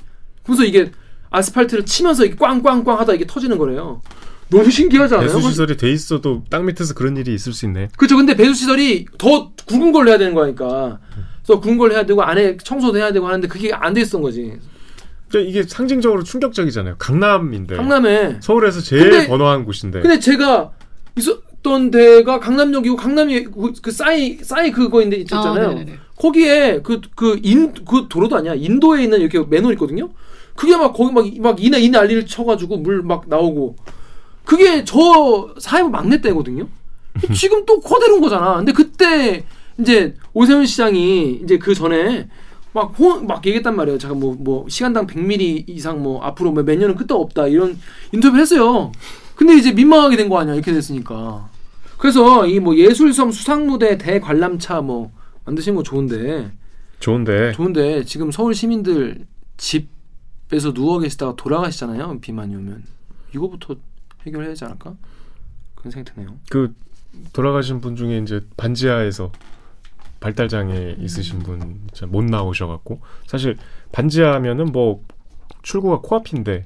[0.44, 0.92] 그래서 이게
[1.32, 4.02] 아스팔트를 치면서 이게 꽝꽝꽝 하다 이게 터지는 거래요.
[4.50, 5.28] 너무 신기하지 않아요?
[5.28, 7.90] 배수 시설이 돼 있어도 땅 밑에서 그런 일이 있을 수 있네.
[7.98, 8.16] 그렇죠.
[8.16, 11.00] 근데 배수 시설이 더 굵은 걸로 해야 되는 거니까.
[11.44, 14.54] 그래서 굵은 걸 해야 되고 안에 청소도 해야 되고 하는데 그게 안 돼 있었던 거지.
[15.42, 16.96] 이게 상징적으로 충격적이잖아요.
[16.98, 18.38] 강남인데 강남에.
[18.42, 20.72] 서울에서 제일 근데- 번화한 곳인데 근데 제가
[21.18, 25.70] 있었던 데가 강남역이고 강남이 그, 그 싸이 싸이 그거인데 있었잖아요.
[25.70, 26.06] 아.
[26.18, 28.54] 거기에 그 그인그 도로도 아니야.
[28.56, 30.10] 인도에 있는 이렇게 맨홀 있거든요.
[30.56, 33.76] 그게 막 거기 막 막 이나 이 난리를 쳐가지고 물 막 나오고
[34.46, 36.68] 그게 저 사회부 막내 때거든요.
[37.34, 38.56] 지금 또 커대는 거잖아.
[38.58, 39.44] 근데 그때
[39.80, 42.28] 이제 오세훈 시장이 이제 그 전에
[42.76, 43.98] 막, 호, 막 얘기했단 말이에요.
[43.98, 47.48] 제가 뭐, 뭐, 시간당 100mm 이상 뭐, 앞으로 뭐몇 년은 끝도 없다.
[47.48, 47.78] 이런
[48.12, 48.92] 인터뷰를 했어요.
[49.36, 50.54] 근데 이제 민망하게 된 거 아니야.
[50.56, 51.50] 이렇게 됐으니까.
[51.98, 55.12] 그래서 이 뭐 예술섬 수상무대 대관람차 뭐,
[55.46, 56.52] 만드시는 거 좋은데,
[57.00, 62.20] 좋은데 좋은데, 지금 서울 시민들 집에서 누워 계시다가 돌아가시잖아요.
[62.20, 62.84] 비 많이 오면.
[63.34, 63.76] 이거부터
[64.26, 64.96] 해결해야 되지 않을까?
[65.76, 66.38] 그런 생각이 드네요.
[66.50, 66.74] 그
[67.32, 69.32] 돌아가신 분 중에 이제 반지하에서
[70.20, 73.58] 발달 장애 있으신 분 못 나오셔갖고 사실
[73.92, 75.04] 반지하면은 뭐
[75.62, 76.66] 출구가 코앞인데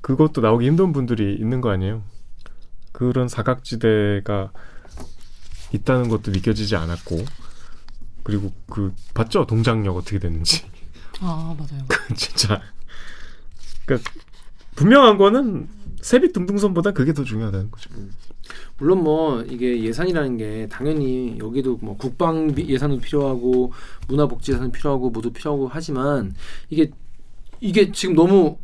[0.00, 2.02] 그것도 나오기 힘든 분들이 있는 거 아니에요?
[2.92, 4.52] 그런 사각지대가
[5.72, 7.24] 있다는 것도 믿겨지지 않았고
[8.22, 10.64] 그리고 그 봤죠 동작역 어떻게 됐는지
[11.20, 11.84] 아 맞아요.
[12.16, 12.60] 진짜
[13.84, 14.10] 그러니까
[14.76, 15.68] 분명한 거는
[16.02, 17.90] 세빛 등등선보다 그게 더 중요하다는 거죠.
[18.78, 23.72] 물론 뭐 이게 예산이라는 게 당연히 여기도 뭐 국방 비- 예산도 필요하고
[24.08, 26.34] 문화복지 예산도 필요하고 모두 필요하고 하지만
[26.70, 26.90] 이게
[27.60, 28.58] 이게 지금 너무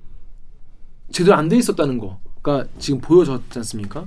[1.10, 4.06] 제대로 안 돼 있었다는 거가 지금 보여졌지 않습니까?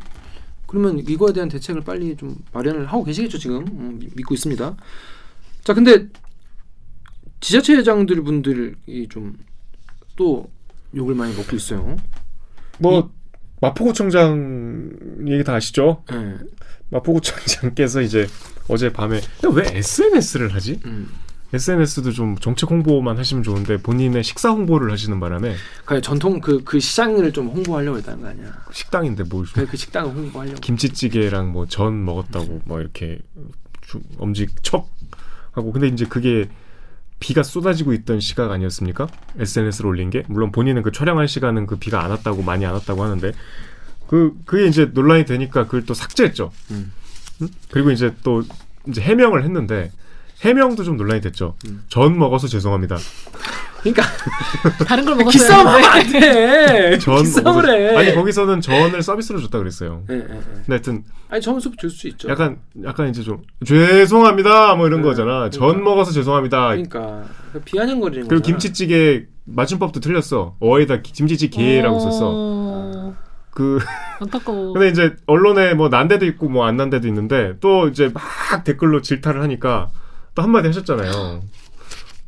[0.68, 4.76] 그러면 이거에 대한 대책을 빨리 좀 마련을 하고 계시겠죠 지금 음, 미- 믿고 있습니다.
[5.64, 6.08] 자 근데
[7.42, 8.74] 지자체장들 분들이
[9.10, 9.38] 좀
[10.18, 10.50] 또
[10.96, 11.98] 욕을 많이 먹고 있어요.
[12.80, 13.12] 뭐
[13.62, 14.92] 마포구청장
[15.28, 16.04] 얘기 다 아시죠?
[16.12, 16.36] 예.
[16.90, 18.28] 마포구청장께서 이제
[18.68, 19.22] 어제 밤에
[19.54, 20.80] 왜 SNS를 하지?
[20.86, 21.10] 음.
[21.54, 26.80] SNS도 좀 정책 홍보만 하시면 좋은데 본인의 식사 홍보를 하시는 바람에 그 전통 그 그
[26.80, 28.52] 시장을 좀 홍보하려고 했다는 거 아니야?
[28.72, 30.60] 식당인데 뭘 그, 그 식당을 홍보하려고.
[30.60, 33.20] 김치찌개랑 뭐 전 먹었다고 뭐 이렇게
[33.82, 34.90] 주- 엄지 척
[35.52, 36.50] 하고 근데 이제 그게
[37.20, 39.08] 비가 쏟아지고 있던 시각 아니었습니까?
[39.40, 43.04] SNS를 올린 게 물론 본인은 그 촬영할 시간은 그 비가 안 왔다고 많이 안 왔다고
[43.04, 43.32] 하는데
[44.08, 46.52] 그 그게 이제 논란이 되니까 그걸 또 삭제했죠.
[46.72, 46.92] 음.
[47.42, 47.48] 음?
[47.72, 48.44] 그리고 이제 또
[48.88, 49.92] 이제 해명을 했는데
[50.42, 51.56] 해명도 좀 논란이 됐죠.
[51.68, 51.84] 음.
[51.88, 52.98] 전 먹어서 죄송합니다.
[53.86, 54.04] 그러니까
[54.86, 56.18] 다른 걸 먹었어야 기싸움 하면 했는데.
[56.28, 56.98] 안 돼.
[56.98, 57.96] 전 기싸움을 해.
[57.98, 60.04] 아니 거기서는 전을 서비스로 줬다 그랬어요.
[60.10, 60.26] 예, 예, 예.
[60.28, 62.28] 근데 하여튼 아니 점수 줄수 있죠.
[62.30, 65.50] 약간 약간 이제 좀 죄송합니다 뭐 이런 네, 거잖아.
[65.50, 65.84] 전 그러니까.
[65.90, 66.70] 먹어서 죄송합니다.
[66.70, 68.58] 그러니까 그 비아냥거리는 그리고 거잖아.
[68.58, 70.56] 김치찌개 맞춤법도 틀렸어.
[70.60, 72.20] 어에다 기- 김치찌개라고 썼어.
[72.24, 73.16] 어,
[73.52, 73.80] 그
[74.20, 74.74] 안타까워.
[74.74, 78.64] 근데 이제 언론에 뭐 난 데도 있고 뭐 안 난 데도 있는데 또 이제 막
[78.64, 79.90] 댓글로 질타를 하니까
[80.34, 81.42] 또 한마디 하셨잖아요.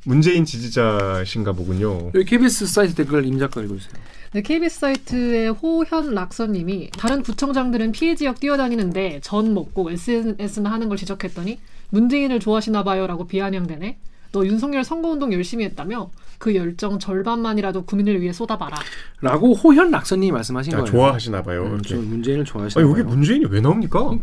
[0.08, 2.12] 문재인 지지자신가 보군요.
[2.16, 3.94] 여기 KBS 사이트 댓글 임 작가 읽어주세요.
[4.32, 10.98] 네, KBS 사이트의 호현 락서님이 다른 구청장들은 피해 지역 뛰어다니는데 전 먹고 SNS나 하는 걸
[10.98, 13.98] 지적했더니 문재인을 좋아하시나 봐요라고 비아냥대네.
[14.32, 18.78] 너 윤석열 선거운동 열심히 했다며 그 열정 절반만이라도 국민을 위해 쏟아봐라.
[19.20, 20.86] 라고 호현 락선님이 말씀하신 아, 거예요.
[20.92, 21.64] 좋아하시나 봐요.
[21.66, 23.12] 음, 문재인을 좋아하시나 아니 여기 봐요.
[23.14, 24.00] 문재인이 왜 나옵니까?
[24.00, 24.16] 아,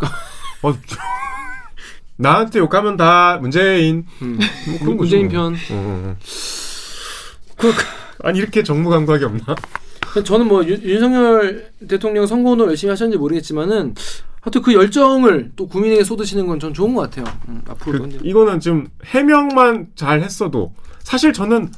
[0.86, 0.96] 저-
[2.16, 4.06] 나한테 욕하면 다 문재인.
[4.22, 5.32] 음, 뭐 그런 문재인 뭐.
[5.32, 5.56] 편.
[5.72, 6.16] 어.
[7.56, 7.72] 그,
[8.22, 9.54] 아니 이렇게 정무 감각이 없나?
[10.24, 13.94] 저는 뭐 윤, 윤석열 대통령 선거 운동 열심히 하셨는지 모르겠지만은
[14.40, 17.24] 하여튼 그 열정을 또 국민에게 쏟으시는 건 전 좋은 것 같아요.
[17.48, 18.08] 음, 앞으로도.
[18.10, 21.70] 그, 이거는 지금 해명만 잘 했어도 사실 저는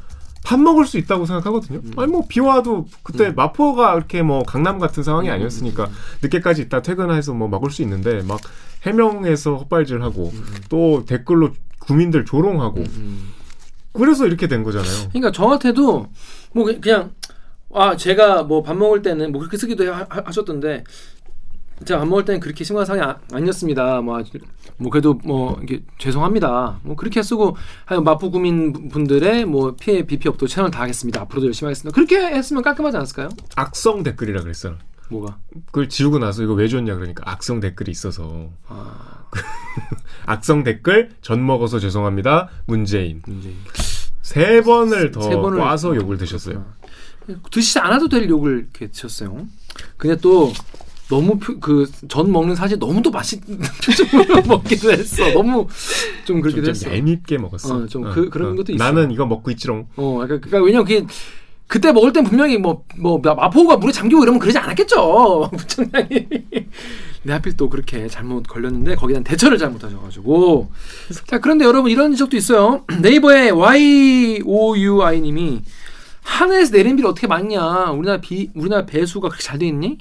[0.46, 1.80] 밥 먹을 수 있다고 생각하거든요.
[1.82, 1.92] 음.
[1.96, 5.90] 아니 뭐 비와도 그때 마포가 이렇게 뭐 강남 같은 상황이 음, 아니었으니까
[6.22, 8.38] 늦게까지 있다 퇴근해서 뭐 먹을 수 있는데 막
[8.82, 10.32] 해명해서 헛발질하고
[10.68, 13.32] 또 댓글로 국민들 조롱하고 음,
[13.92, 15.08] 그래서 이렇게 된 거잖아요.
[15.08, 16.06] 그러니까 저한테도
[16.52, 17.10] 뭐 그- 그냥
[17.74, 20.84] 아 제가 뭐 밥 먹을 때는 뭐 그렇게 쓰기도 하, 하- 하셨던데
[21.84, 24.00] 제가 밥 먹을 때는 그렇게 심각한 상황이 아, 아니었습니다.
[24.00, 24.22] 뭐,
[24.78, 26.80] 뭐 그래도 뭐 이게 죄송합니다.
[26.82, 31.20] 뭐 그렇게 쓰고 하여 마포 구민 분들의 뭐 피해 비피 없도록 최선을 다하겠습니다.
[31.22, 31.94] 앞으로도 열심히 하겠습니다.
[31.94, 33.28] 그렇게 했으면 깔끔하지 않았을까요?
[33.56, 34.76] 악성 댓글이라 그랬어요.
[35.10, 35.38] 뭐가?
[35.66, 39.26] 그걸 지우고 나서 이거 왜 줬냐 그러니까 악성 댓글이 있어서 아,
[40.26, 43.52] 악성 댓글 전 먹어서 죄송합니다 문재인 문제.
[44.22, 46.64] 세 번을 더 세 번을- 꽈서 욕을 드셨어요.
[47.50, 49.46] 드시지 않아도 될 욕을 이렇게 드셨어요.
[49.96, 50.52] 근데 또
[51.08, 55.30] 너무 그 전 먹는 사실 너무 또 맛있는 표정으로 먹기도 했어.
[55.32, 55.66] 너무
[56.24, 56.84] 좀 그렇기도 좀, 했어.
[56.86, 57.76] 좀 얄밉게 먹었어.
[57.76, 58.82] 어, 좀 그- 그런 것도 있어.
[58.84, 59.86] 나는 이거 먹고 있지롱.
[59.96, 61.06] 어, 그러니까, 그러니까 왜냐면 그게
[61.68, 65.50] 그때 먹을 땐 분명히 뭐, 뭐, 마포가 물에 잠기고 이러면 그러지 않았겠죠.
[65.56, 66.08] 부총장이.
[67.24, 70.70] 내 하필 또 그렇게 잘못 걸렸는데 거기다 대처를 잘못하셔가지고.
[71.26, 72.84] 자, 그런데 여러분 이런 적도 있어요.
[73.02, 74.44] 네이버에 YOUI님이
[76.22, 77.90] 하늘에서 내린 비를 어떻게 막냐.
[77.90, 79.98] 우리나라 비, 우리나라 배수가 그렇게 잘 돼 있니?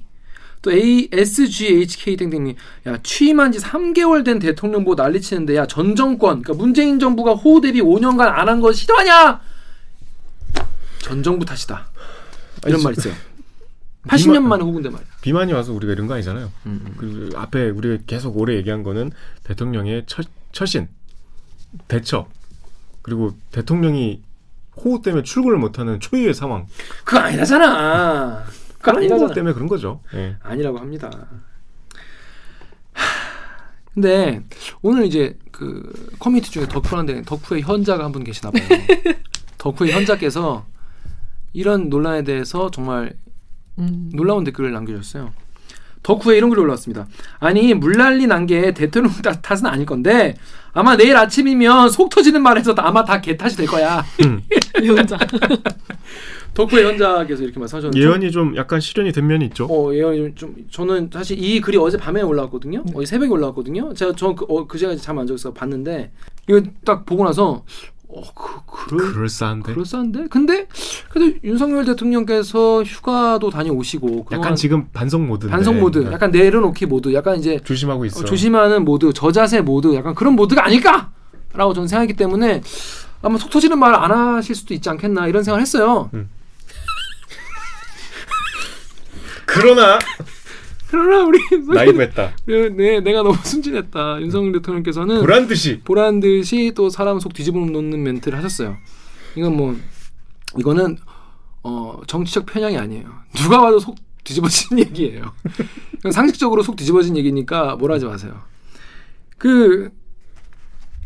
[0.66, 2.56] 또 ASGHK 땡땡님,
[2.88, 7.62] 야 취임한 지 3개월 된 대통령 보고 난리치는데 야 전 정권, 그러니까 문재인 정부가 호우
[7.62, 9.42] 대비 5년간 안 한 거 싫어하냐?
[11.00, 11.88] 전 정부 탓이다.
[12.66, 13.14] 이런 아니, 말 있어요.
[14.08, 15.08] 80년 비만- 만에 호군데 말이야.
[15.22, 16.52] 비만이 와서 우리가 이런 거 아니잖아요.
[16.66, 19.12] 음, 그리고 앞에 우리가 계속 오래 얘기한 거는
[19.44, 20.88] 대통령의 처, 처신,
[21.88, 22.28] 대처,
[23.04, 24.22] 그리고 대통령이
[24.78, 26.66] 호우 때문에 출근을 못하는 초유의 상황.
[27.04, 28.44] 그거 아니라잖아.
[28.86, 29.34] 그거 그런 거 아니라잖아.
[29.34, 30.02] 때문에 그런 거죠.
[30.14, 30.36] 예.
[30.44, 31.10] 아니라고 합니다.
[32.94, 33.04] 하,
[33.94, 34.44] 근데
[34.82, 38.64] 오늘 이제 그 커뮤니티 중에 더쿠란 데 더쿠의 현자가 한 분 계시나 봐요.
[39.58, 40.66] 더쿠의 현자께서
[41.54, 43.14] 이런 논란에 대해서 정말
[43.80, 44.10] 음.
[44.14, 45.32] 놀라운 댓글을 남겨주셨어요.
[46.04, 47.08] 더쿠에 이런 글이 올라왔습니다.
[47.40, 50.36] 아니 물난리 난 게 대통령 탓- 탓은 아닐 건데
[50.74, 54.04] 아마 내일 아침이면 속 터지는 말에서 아마 다 걔 탓이 될 거야.
[54.84, 55.18] 이 현자.
[56.56, 59.66] 더쿠의 현자께서 이렇게 말씀하셨는데 예언이 좀 약간 실현이 된 면이 있죠.
[59.70, 62.84] 어, 예언이 좀 저는 사실 이 글이 어제 밤에 올라왔거든요.
[62.86, 62.94] 네.
[62.96, 63.94] 어제 새벽에 올라왔거든요.
[63.94, 66.12] 제가 저그 어, 그 시간에 잠안 자서 봤는데
[66.50, 67.64] 이거 딱 보고 나서
[68.08, 69.74] 어, 그 그럴 그럴싸한데.
[69.74, 70.28] 그럴싸한데?
[70.30, 70.68] 근데
[71.10, 75.52] 그래도 윤석열 대통령께서 휴가도 다녀오시고 약간 지금 반성 모드인데.
[75.52, 76.12] 반성 모드, 네.
[76.12, 78.22] 약간 내려놓기 모드, 약간 이제 조심하고 있어.
[78.22, 81.12] 어, 조심하는 모드, 저자세 모드, 약간 그런 모드가 아닐까
[81.54, 82.62] 라고 저는 생각하기 때문에
[83.22, 86.10] 아마 속 터지는 말 안 하실 수도 있지 않겠나 이런 생각을 했어요.
[89.46, 90.00] 그러나
[90.90, 91.40] 그러나 우리
[91.74, 92.36] 나이브했다.
[92.46, 94.22] 네, 내가 너무 순진했다.
[94.22, 98.78] 윤석열 대통령께서는 보란 듯이 보란 듯이 또 사람 속 뒤집어 놓는 멘트를 하셨어요.
[99.36, 99.76] 이건 뭐
[100.58, 100.98] 이거는
[101.64, 103.10] 어, 정치적 편향이 아니에요.
[103.36, 105.34] 누가 봐도 속 뒤집어진 얘기예요.
[106.12, 108.42] 상식적으로 속 뒤집어진 얘기니까 뭐라 하지 마세요.
[109.38, 109.90] 그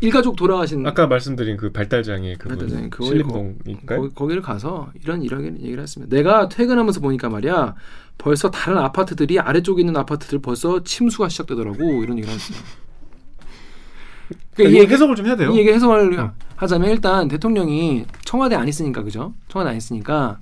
[0.02, 2.58] 일가족 돌아가신 아까 말씀드린 그 발달장애 그분?
[3.86, 6.16] 거기, 거기를 가서 이런 이런 얘기를 했습니다.
[6.16, 7.76] 내가 퇴근하면서 보니까 말이야
[8.20, 12.58] 벌써 다른 아파트들이 아래쪽에 있는 아파트들 벌써 침수가 시작되더라고 이런 얘기를 했어요.
[14.54, 15.52] 그러니까 이 얘기- 해석을 좀 해야 돼요.
[15.52, 16.34] 이 얘기 해석을 어.
[16.58, 19.34] 하자면 일단 대통령이 청와대 안 있으니까 그죠?
[19.48, 20.38] 청와대 안 있으니까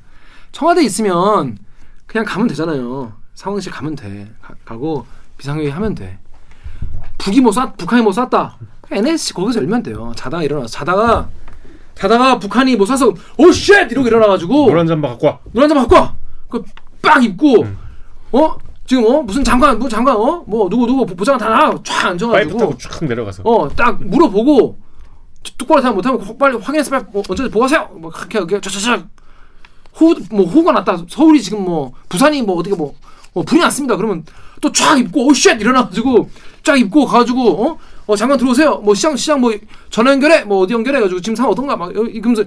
[0.51, 1.57] 청와대 있으면
[2.07, 3.13] 그냥 가면 되잖아요.
[3.35, 4.27] 상황실 가면 돼.
[4.65, 5.05] 가, 고
[5.37, 6.17] 비상회의 하면 돼.
[7.19, 8.57] 북이 뭐 쐈, 북한이 뭐 쐈다.
[8.89, 10.11] NSC 거기서 열면 돼요.
[10.15, 11.29] 자다가 일어나서 자다가
[11.93, 15.39] 자다가 북한이 뭐 쏴서 오쉣 이러고 일어나가지고 노란 잠바 갖고 와.
[15.51, 16.15] 노란 잠바 갖고 와.
[16.49, 16.63] 그
[17.01, 17.65] 빡 입고
[18.31, 21.93] 어 지금 어 무슨 장관 뭐 장관 어 뭐 누구 누구 보좌관 다 나와 쫙
[22.01, 23.43] 파이프 앉아가지고 타고 쭉 내려가서.
[23.45, 24.77] 어, 딱 물어보고
[25.57, 27.89] 똑바로 생각 못하면 꼭 빨리 확인해서 빨리 뭐 언제 보고하세요.
[27.99, 29.03] 뭐 그렇게 이렇게 저저저
[29.99, 31.03] 호뭐 호가 났다.
[31.10, 32.93] 서울이 지금 뭐 부산이 뭐 어떻게 뭐
[33.33, 33.95] 어, 불이 났습니다.
[33.95, 34.23] 그러면
[34.62, 36.29] 또 쫙 입고 오쉣 일어나가지고
[36.63, 37.77] 쫙 입고 가가지고 어?
[38.07, 38.77] 어 잠깐 들어오세요.
[38.77, 39.53] 뭐 시장 시장 뭐
[39.89, 42.43] 전화 연결해 뭐 어디 연결해 가지고 지금 상황 어떤가 막 이러면서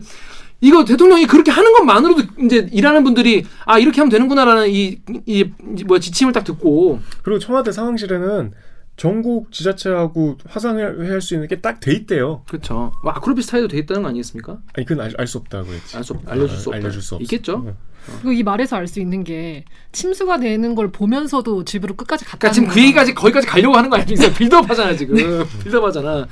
[0.60, 5.84] 이거 대통령이 그렇게 하는 것만으로도 이제 일하는 분들이 아 이렇게 하면 되는구나라는 이, 이, 이
[5.84, 8.52] 뭐야 지침을 딱 듣고 그리고 청와대 상황실에는
[8.96, 12.42] 전국 지자체하고 화상회의 할 수 있는 게 딱 돼 있대요.
[12.46, 12.92] 그렇죠.
[13.02, 14.58] 뭐 아크로비 스타일도 돼 있다는 거 아니겠습니까?
[14.76, 15.96] 아니 그건 알 수 없다고 했지.
[15.96, 16.76] 알수 없, 알려줄 수 아, 없다.
[16.76, 17.22] 알려줄 수 없어.
[17.22, 17.62] 있겠죠.
[17.66, 17.76] 응.
[18.20, 22.36] 그리고 이 말에서 알 수 있는 게 침수가 되는 걸 보면서도 집으로 끝까지 갔다.
[22.50, 24.30] 그러니까 지금 그 얘기까지 거기까지 가려고 하는 거 아니야?
[24.36, 25.16] 빌드업하잖아 지금.
[25.62, 26.26] 빌드업하잖아.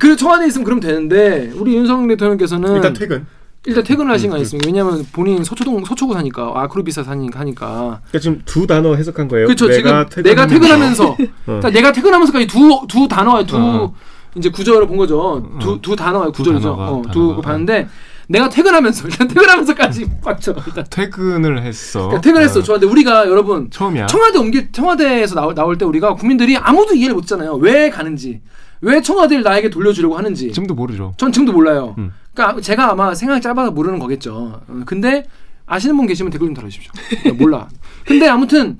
[0.00, 3.24] 그 청와대 에 있으면 그럼 되는데 우리 윤석열 대통령께서는 일단 퇴근.
[3.66, 4.66] 일단 퇴근을 하신 거 음, 아니겠습니까?
[4.66, 8.00] 왜냐하면 본인 서초동 서초구 사니까 아크로비사 사니까 하니까.
[8.08, 9.46] 그러니까 지금 두 단어 해석한 거예요.
[9.46, 9.70] 그렇죠.
[9.70, 10.22] 지금 퇴근하면서.
[10.22, 11.60] 내가 퇴근하면서 어.
[11.70, 13.94] 내가 퇴근하면서까지 두 두 단어에 두 어.
[14.36, 15.46] 이제 구절을 본 거죠.
[15.60, 16.62] 두두 단어의 두 구절이죠.
[16.70, 17.34] 단어가, 어, 두 단어가.
[17.36, 17.88] 거 봤는데
[18.28, 20.54] 내가 퇴근하면서 일단 퇴근하면서까지 빡쳐.
[20.66, 22.00] 일단 퇴근을 했어.
[22.06, 22.60] 그러니까 퇴근했어.
[22.60, 22.62] 어.
[22.62, 24.06] 좋았는데 우리가 여러분 처음이야.
[24.06, 27.56] 청와대 옮길 청와대에서 나올, 나올 때 우리가 국민들이 아무도 이해를 못했잖아요.
[27.56, 28.40] 왜 가는지,
[28.80, 30.50] 왜 청와대를 나에게 돌려주려고 하는지.
[30.52, 31.12] 지금도 모르죠.
[31.18, 31.94] 전 지금도 몰라요.
[31.98, 32.12] 음.
[32.40, 34.62] 그러니까 제가 아마 생각이 짧아서 모르는 거겠죠.
[34.66, 35.26] 어, 근데
[35.66, 36.92] 아시는 분 계시면 댓글 좀 달아주십시오.
[37.26, 37.68] 나 몰라.
[38.06, 38.78] 근데 아무튼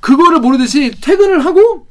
[0.00, 1.86] 그거를 모르듯이 퇴근을 하고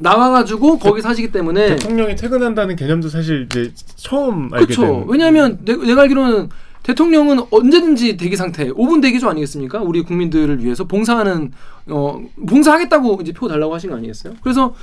[0.00, 4.82] 나와가지고 거기 사시기 때문에 대통령이 퇴근한다는 개념도 사실 이제 처음 알게 그렇죠.
[4.82, 5.04] 된.
[5.08, 6.48] 왜냐하면 내, 내가 알기로는
[6.84, 9.80] 대통령은 언제든지 대기 상태, 5분 대기조 아니겠습니까?
[9.80, 11.52] 우리 국민들을 위해서 봉사하는
[11.88, 14.34] 어 봉사하겠다고 이제 표 달라고 하신 거 아니겠어요?
[14.42, 14.74] 그래서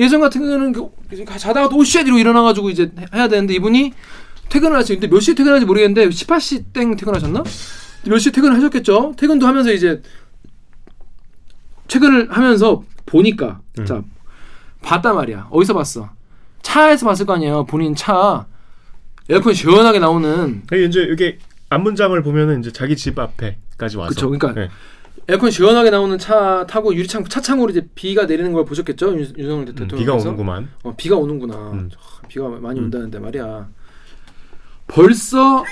[0.00, 0.90] 예전 같은 경우는 그-
[1.38, 3.92] 자다가 또 오쉣 이러고 일어나가지고 이제 해야 되는데 이분이
[4.48, 4.94] 퇴근을 하시.
[4.94, 7.44] 근데 몇 시에 퇴근하는지 모르겠는데 18시 땡 퇴근하셨나?
[8.06, 9.14] 몇 시에 퇴근을 하셨겠죠?
[9.16, 10.02] 퇴근도 하면서 이제
[11.88, 13.84] 퇴근을 하면서 보니까 음.
[13.86, 14.02] 자
[14.82, 15.48] 봤단 말이야.
[15.50, 16.10] 어디서 봤어?
[16.62, 17.64] 차에서 봤을 거 아니에요.
[17.66, 18.46] 본인 차
[19.28, 24.08] 에어컨 시원하게 나오는 이게 이제 이게 앞문장을 보면은 이제 자기 집 앞에까지 와서.
[24.08, 24.68] 그쵸, 그러니까 네.
[25.28, 29.12] 에어컨 시원하게 나오는 차 타고 유리창 차창으로 이제 비가 내리는 걸 보셨겠죠?
[29.18, 30.68] 윤, 윤석열 음, 대통령 비가 오는구만.
[30.82, 31.54] 어, 비가 오는구나.
[31.72, 31.90] 음.
[31.92, 32.84] 참, 비가 많이 음.
[32.86, 33.68] 온다는데 말이야.
[34.88, 35.64] 벌써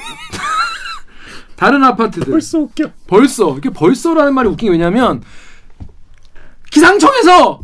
[1.56, 2.90] 다른 아파트들 벌써 웃겨.
[3.08, 5.22] 벌써 이게 벌써라는 말이 웃긴 게 왜냐면
[6.70, 7.60] 기상청에서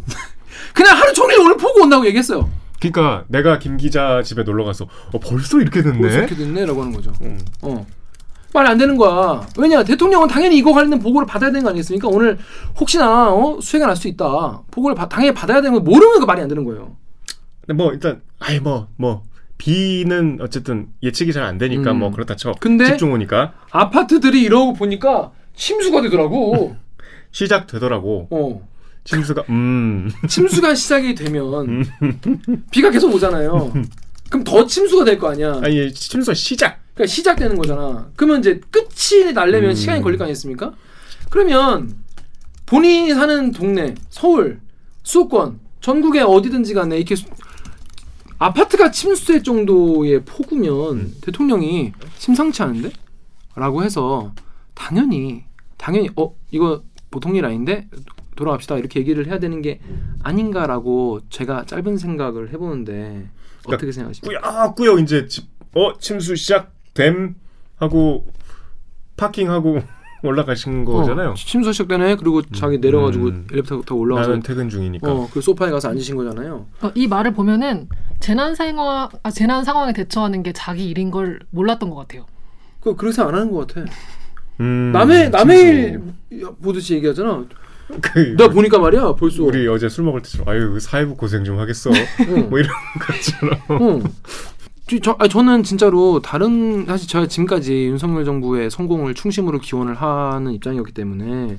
[0.75, 2.51] 그냥 하루 종일 오늘 폭우 온다고 얘기했어요.
[2.81, 5.99] 그러니까 내가 김 기자 집에 놀러 가서 어, 벌써 이렇게 됐네.
[5.99, 7.13] 벌써 이렇게 됐네라고 하는 거죠.
[7.23, 7.39] 음.
[7.63, 7.87] 어.
[8.55, 9.47] 말이 안 되는 거야.
[9.59, 12.09] 왜냐 대통령은 당연히 이거 관련된 보고를 받아야 되는 거 아니겠습니까?
[12.09, 12.39] 오늘
[12.79, 13.59] 혹시나 어?
[13.61, 14.63] 수혜가 날 수 있다.
[14.71, 16.97] 보고를 바- 당연히 받아야 되는 거 모르면 그 말이 안 되는 거예요.
[17.67, 19.23] 근데 뭐 일단 아이 뭐뭐
[19.59, 21.99] 비는 어쨌든 예측이 잘 안 되니까 음.
[21.99, 22.53] 뭐 그렇다 쳐.
[22.61, 26.77] 근데 집중 오니까 아파트들이 이러고 보니까 침수가 되더라고.
[27.33, 28.29] 시작되더라고.
[28.31, 28.69] 어.
[29.05, 30.11] 침수가 음.
[30.29, 31.85] 침수가 시작이 되면
[32.71, 33.73] 비가 계속 오잖아요.
[34.31, 35.61] 그럼 더 침수가 될 거 아니야.
[35.63, 36.79] 아니 예, 침수가 시작.
[36.95, 38.11] 그러니까 시작되는 거잖아.
[38.17, 39.75] 그러면 이제 끝이 날려면 음.
[39.75, 40.73] 시간이 걸릴 거 아니겠습니까?
[41.31, 41.97] 그러면
[42.67, 44.61] 본인이 사는 동네, 서울,
[45.03, 47.27] 수도권, 전국에 어디든지 간에 이렇게 수-
[48.39, 51.15] 아파트가 침수될 정도의 폭우면 음.
[51.21, 52.91] 대통령이 심상치 않은데?
[53.55, 54.33] 라고 해서
[54.75, 55.45] 당연히
[55.77, 57.89] 당연히 어 이거 보통 일 아닌데
[58.35, 59.81] 돌아갑시다 이렇게 얘기를 해야 되는 게
[60.25, 63.29] 아닌가라고 제가 짧은 생각을 해보는데
[63.67, 64.41] 어떻게 생각하십니까?
[64.75, 67.35] 꾸역꾸역 이제 집, 어 침수 시작 됨
[67.77, 68.27] 하고
[69.17, 69.81] 파킹하고
[70.25, 71.31] 올라가신 거잖아요.
[71.31, 72.17] 어, 침수 시작되네.
[72.17, 73.47] 그리고 자기 내려가지고 음.
[73.51, 75.13] 엘리베이터 타고 올라가서 나는 퇴근 중이니까.
[75.13, 76.67] 어, 그 소파에 가서 앉으신 거잖아요.
[76.81, 77.89] 어, 이 말을 보면은
[78.21, 82.25] 재난 상황 아, 재난 상황에 대처하는 게 자기 일인 걸 몰랐던 것 같아요.
[82.81, 83.85] 그 그래서 안 하는 것 같아.
[84.61, 85.99] 음, 남의 남의.
[86.31, 87.45] 일 보듯이 얘기하잖아.
[88.01, 89.43] 그, 내가 보니까 말이야 벌써.
[89.43, 91.91] 우리 어제 술 먹을 때처럼 아유 사회부 고생 좀 하겠어.
[92.29, 92.49] 응.
[92.49, 93.59] 뭐 이런 것처럼.
[93.83, 94.03] 응.
[94.87, 100.53] 저, 저, 아니, 저는 진짜로 다른 사실 제가 지금까지 윤석열 정부의 성공을 충심으로 기원을 하는
[100.53, 101.59] 입장이었기 때문에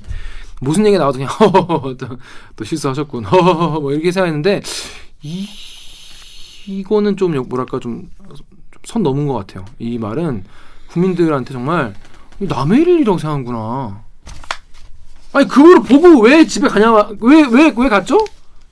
[0.60, 2.18] 무슨 얘기 나와도 그냥 허허허 또,
[2.54, 4.62] 또 실수하셨군 허허허 뭐 이렇게 생각했는데
[5.22, 5.46] 이
[6.66, 8.08] 이거는 좀 뭐랄까 좀
[8.86, 9.64] 선 넘은 것 같아요.
[9.80, 10.44] 이 말은
[10.88, 11.92] 국민들한테 정말
[12.38, 14.04] 남의 일이라고 생각하는구나.
[15.32, 18.24] 아니 그거를 보고 왜 집에 가냐 왜왜 왜 갔죠?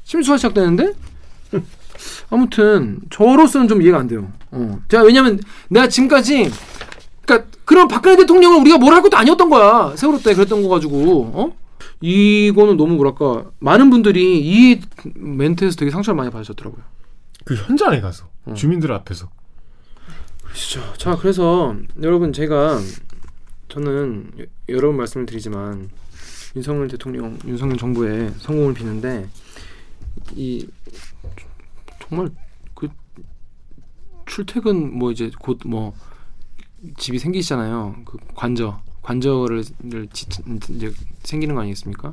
[0.04, 0.92] 심수가 시작되는데
[2.30, 4.30] 아무튼 저로서는 좀 이해가 안 돼요.
[4.50, 4.80] 어.
[4.88, 6.50] 제가 왜냐면 내가 지금까지
[7.24, 9.94] 그러니까 그런 박근혜 대통령을 우리가 뭘 할 것도 아니었던 거야.
[9.96, 11.56] 세월호 때 그랬던 거 가지고 어?
[12.00, 14.80] 이거는 너무 뭐랄까 많은 분들이 이
[15.14, 16.82] 멘트에서 되게 상처를 많이 받으셨더라고요.
[17.44, 18.54] 그 현장에 가서 어.
[18.54, 19.28] 주민들 앞에서
[20.42, 20.80] 그렇죠.
[20.98, 22.78] 자, 그래서 여러분 제가
[23.68, 25.88] 저는 여- 여러 번 말씀을 드리지만
[26.56, 29.26] 윤석열 대통령, 윤석열 정부의 성공을 비는데
[30.36, 30.66] 이
[32.08, 32.30] 정말
[32.74, 32.88] 그
[34.26, 35.94] 출퇴근 뭐 이제 곧 뭐
[36.98, 37.96] 집이 생기시잖아요.
[38.04, 39.64] 그 관저, 관저를
[40.12, 40.26] 지-
[40.70, 42.12] 이제 생기는 거 아니겠습니까?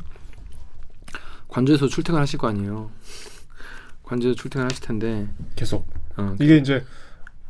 [1.50, 2.90] 관저에서 출퇴근하실 거 아니에요.
[4.04, 5.28] 관저에서 출퇴근하실 텐데
[5.58, 6.86] 계속 어, 이게 이제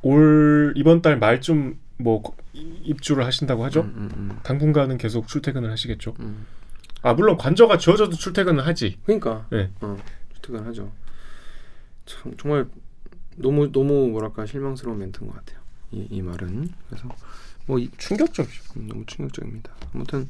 [0.01, 2.23] 올 이번 달 말쯤 뭐
[2.54, 3.82] 입주를 하신다고 하죠.
[3.82, 6.15] 음, 음, 음, 당분간은 계속 출퇴근을 하시겠죠.
[6.21, 6.47] 음.
[7.04, 8.97] 아 물론 관저가 지어져도 출퇴근은 하지.
[9.06, 9.69] 그러니까 네.
[9.82, 9.95] 어,
[10.34, 10.91] 출퇴근하죠.
[12.06, 12.68] 참 정말
[13.38, 15.60] 너무 너무 뭐랄까 실망스러운 멘트인 것 같아요.
[15.92, 17.10] 이, 이 말은 그래서
[17.65, 18.63] 뭐 이, 충격적이죠.
[18.78, 19.71] 음, 너무 충격적입니다.
[19.94, 20.28] 아무튼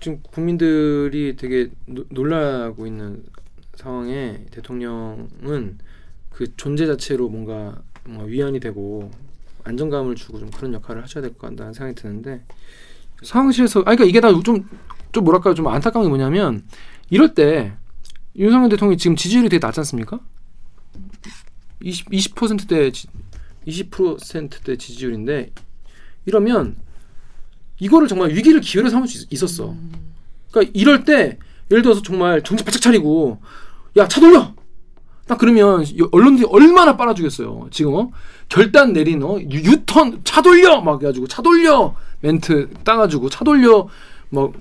[0.00, 3.24] 지금 국민들이 되게 노, 놀라고 있는
[3.74, 5.78] 상황에 대통령은
[6.30, 9.10] 그 존재 자체로 뭔가, 뭔가 위안이 되고
[9.64, 12.42] 안정감을 주고 좀 그런 역할을 하셔야 될 것 같다는 생각이 드는데
[13.22, 14.68] 상황실에서 아 그러니까 이게 다 좀좀
[15.24, 16.64] 뭐랄까 좀 안타까운 게 뭐냐면
[17.10, 17.72] 이럴 때
[18.38, 20.20] 윤석열 대통령이 지금 지지율이 되게 낮지 않습니까?
[21.82, 22.90] 20 20%대
[23.66, 25.50] 20%대 지지율인데
[26.26, 26.76] 이러면
[27.80, 29.74] 이거를 정말 위기를 기회로 삼을 수 있- 있었어.
[30.50, 31.38] 그러니까 이럴 때
[31.70, 33.40] 예를 들어서 정말 정신 바짝 차리고
[33.96, 34.54] 야 차 돌려
[35.26, 37.68] 딱 그러면 여- 언론들이 얼마나 빨아주겠어요.
[37.70, 38.10] 지금 어?
[38.48, 39.38] 결단 내린 어?
[39.40, 43.88] 유- 유턴 차 돌려 막 해가지고 차 돌려 멘트 따가지고 차 돌려
[44.30, 44.52] 뭐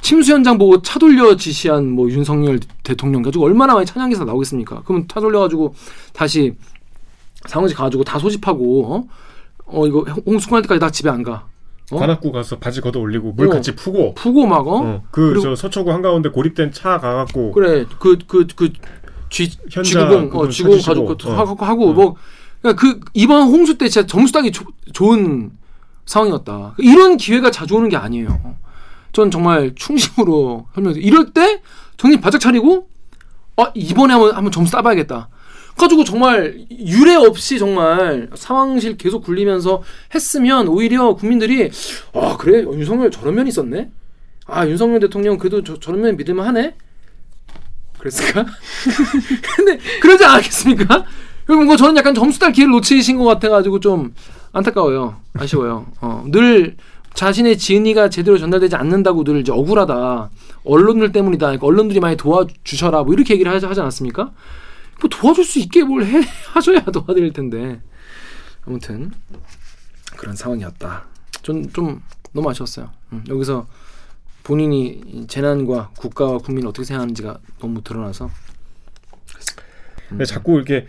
[0.00, 4.82] 침수 현장 보고 차 돌려 지시한 뭐 윤석열 대통령 가지고 얼마나 많이 찬양 기사 나오겠습니까?
[4.84, 5.74] 그러면 차 돌려 가지고
[6.12, 6.54] 다시
[7.46, 9.04] 상원지 가가지고 다 소집하고 어,
[9.66, 11.46] 어 이거 홍수할 때까지 나 집에 안 가.
[11.92, 11.96] 어?
[11.98, 13.50] 관악구 가서 바지 걷어 올리고 물 어.
[13.50, 14.78] 같이 푸고 푸고 막 어?
[14.80, 18.72] 어, 그 그리고- 저 서초구 한가운데 고립된 차 가갖고 그래 그 그 그
[19.28, 20.80] 쥐 쥐구공 어 쥐구공.
[20.80, 21.34] 가지고 그 어.
[21.36, 22.16] 하고 하고 뭐
[22.62, 25.52] 그러니까 그 이번 홍수 때 진짜 점수 따기 조- 좋은
[26.06, 26.74] 상황이었다.
[26.78, 28.56] 이런 기회가 자주 오는 게 아니에요.
[29.12, 31.04] 전 정말 충심으로 설명드려.
[31.04, 31.62] 이럴 때
[31.96, 32.88] 정신 바짝 차리고
[33.56, 35.28] 어 이번에 한번 한번 점수 따봐야겠다.
[35.76, 39.82] 가지고 정말 유례 없이 정말 상황실 계속 굴리면서
[40.14, 41.70] 했으면 오히려 국민들이
[42.12, 43.90] 아 그래 윤석열 저런 면이 있었네.
[44.46, 46.74] 아 윤석열 대통령 그래도 저, 저런 면 믿을만 하네.
[47.98, 48.46] 그랬을까?
[49.56, 51.04] 근데 그러지 않았겠습니까?
[51.44, 54.14] 그리고 뭔가 저는 약간 점수 딸 기회를 놓치신 것 같아가지고 좀
[54.52, 55.16] 안타까워요.
[55.34, 55.86] 아쉬워요.
[56.00, 56.76] 어, 늘
[57.14, 60.30] 자신의 진의가 제대로 전달되지 않는다고 늘 이제 억울하다.
[60.64, 61.46] 언론들 때문이다.
[61.46, 63.02] 그러니까 언론들이 많이 도와주셔라.
[63.02, 64.32] 뭐 이렇게 얘기를 하지, 하지 않았습니까?
[65.00, 66.20] 뭐 도와줄 수 있게 뭘 해,
[66.52, 67.80] 하셔야 도와드릴 텐데.
[68.66, 69.10] 아무튼
[70.16, 71.06] 그런 상황이었다.
[71.42, 72.02] 전 좀
[72.32, 72.90] 너무 아쉬웠어요.
[73.12, 73.66] 음, 여기서
[74.44, 78.30] 본인이 이 재난과 국가와 국민을 어떻게 생각하는지가 너무 드러나서
[80.08, 80.86] 근데 자꾸 이렇게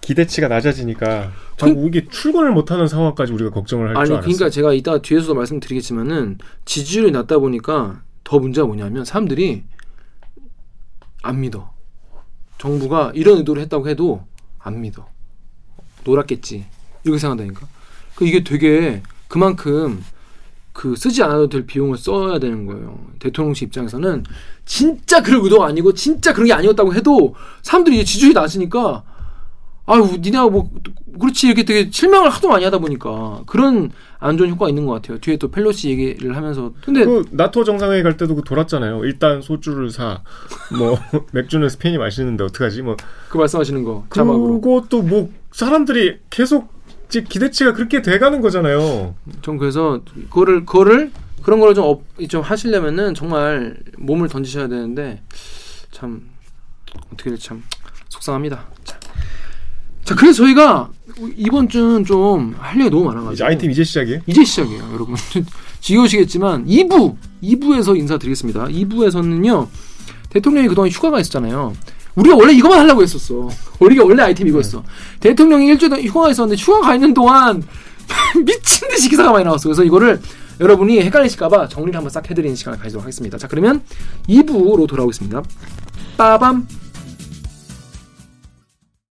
[0.00, 4.26] 기대치가 낮아지니까 자꾸 이게 출근을 못하는 상황까지 우리가 걱정을 할그 아니 줄 알았어.
[4.26, 9.64] 그러니까 제가 이따 뒤에서도 말씀드리겠지만은 지지율이 낮다 보니까 더 문제가 뭐냐면 사람들이
[11.22, 11.72] 안 믿어.
[12.58, 14.24] 정부가 이런 의도를 했다고 해도
[14.58, 15.06] 안 믿어.
[16.04, 16.66] 놀았겠지.
[17.04, 17.66] 이렇게 생각한다니까.
[18.14, 20.02] 그 이게 되게 그만큼
[20.72, 22.98] 그 쓰지 않아도 될 비용을 써야 되는 거예요.
[23.18, 24.24] 대통령실 입장에서는.
[24.64, 29.02] 진짜 그럴 의도가 아니고 진짜 그런 게 아니었다고 해도 사람들이 이제 지지율이 낮으니까
[29.90, 30.70] 아유 니네가 뭐
[31.20, 35.18] 그렇지 이렇게 되게 실망을 하도 많이 하다 보니까 그런 안 좋은 효과가 있는 것 같아요.
[35.18, 39.04] 뒤에 또 펠로시 얘기를 하면서 근데 그 나토 정상회의 갈 때도 그 돌았잖아요.
[39.04, 40.22] 일단 소주를 사.
[40.78, 40.96] 뭐
[41.32, 42.82] 맥주는 스페인이 마시는데 어떡하지?
[42.82, 42.96] 뭐
[43.28, 46.72] 그 말씀하시는 거 자막으로 그것도 뭐 사람들이 계속
[47.08, 49.14] 이제 기대치가 그렇게 돼가는 거잖아요.
[49.42, 51.10] 전 그래서 그거를 그거를
[51.42, 55.22] 그런 거를 좀, 업, 좀 하시려면은 정말 몸을 던지셔야 되는데
[55.90, 56.28] 참
[57.12, 57.62] 어떻게 참
[58.08, 58.64] 속상합니다.
[60.10, 60.90] 자, 자 그래서 저희가
[61.36, 64.20] 이번 주는 좀 할 얘기 너무 많아가지고 이제 아이템 이제 시작이에요.
[64.26, 65.14] 이제 시작이에요, 여러분.
[65.80, 68.66] 지겨우시겠지만 2부, 2부에서 인사드리겠습니다.
[68.66, 69.68] 2부에서는요.
[70.30, 71.74] 대통령이 그동안 휴가가 있었잖아요.
[72.16, 73.48] 우리가 원래 이것만 하려고 했었어.
[73.78, 74.82] 우리가 원래 아이템 이거였어.
[75.20, 77.62] 대통령이 일주일 동안 휴가가 있었는데 휴가 가 있는 동안
[78.44, 79.68] 미친 듯이 기사가 많이 나왔어.
[79.68, 80.20] 그래서 이거를
[80.58, 83.38] 여러분이 헷갈리실까봐 정리를 한번 싹 해드리는 시간을 가지도록 하겠습니다.
[83.38, 83.82] 자, 그러면
[84.28, 85.42] 2부로 돌아오겠습니다.
[86.16, 86.66] 빠밤.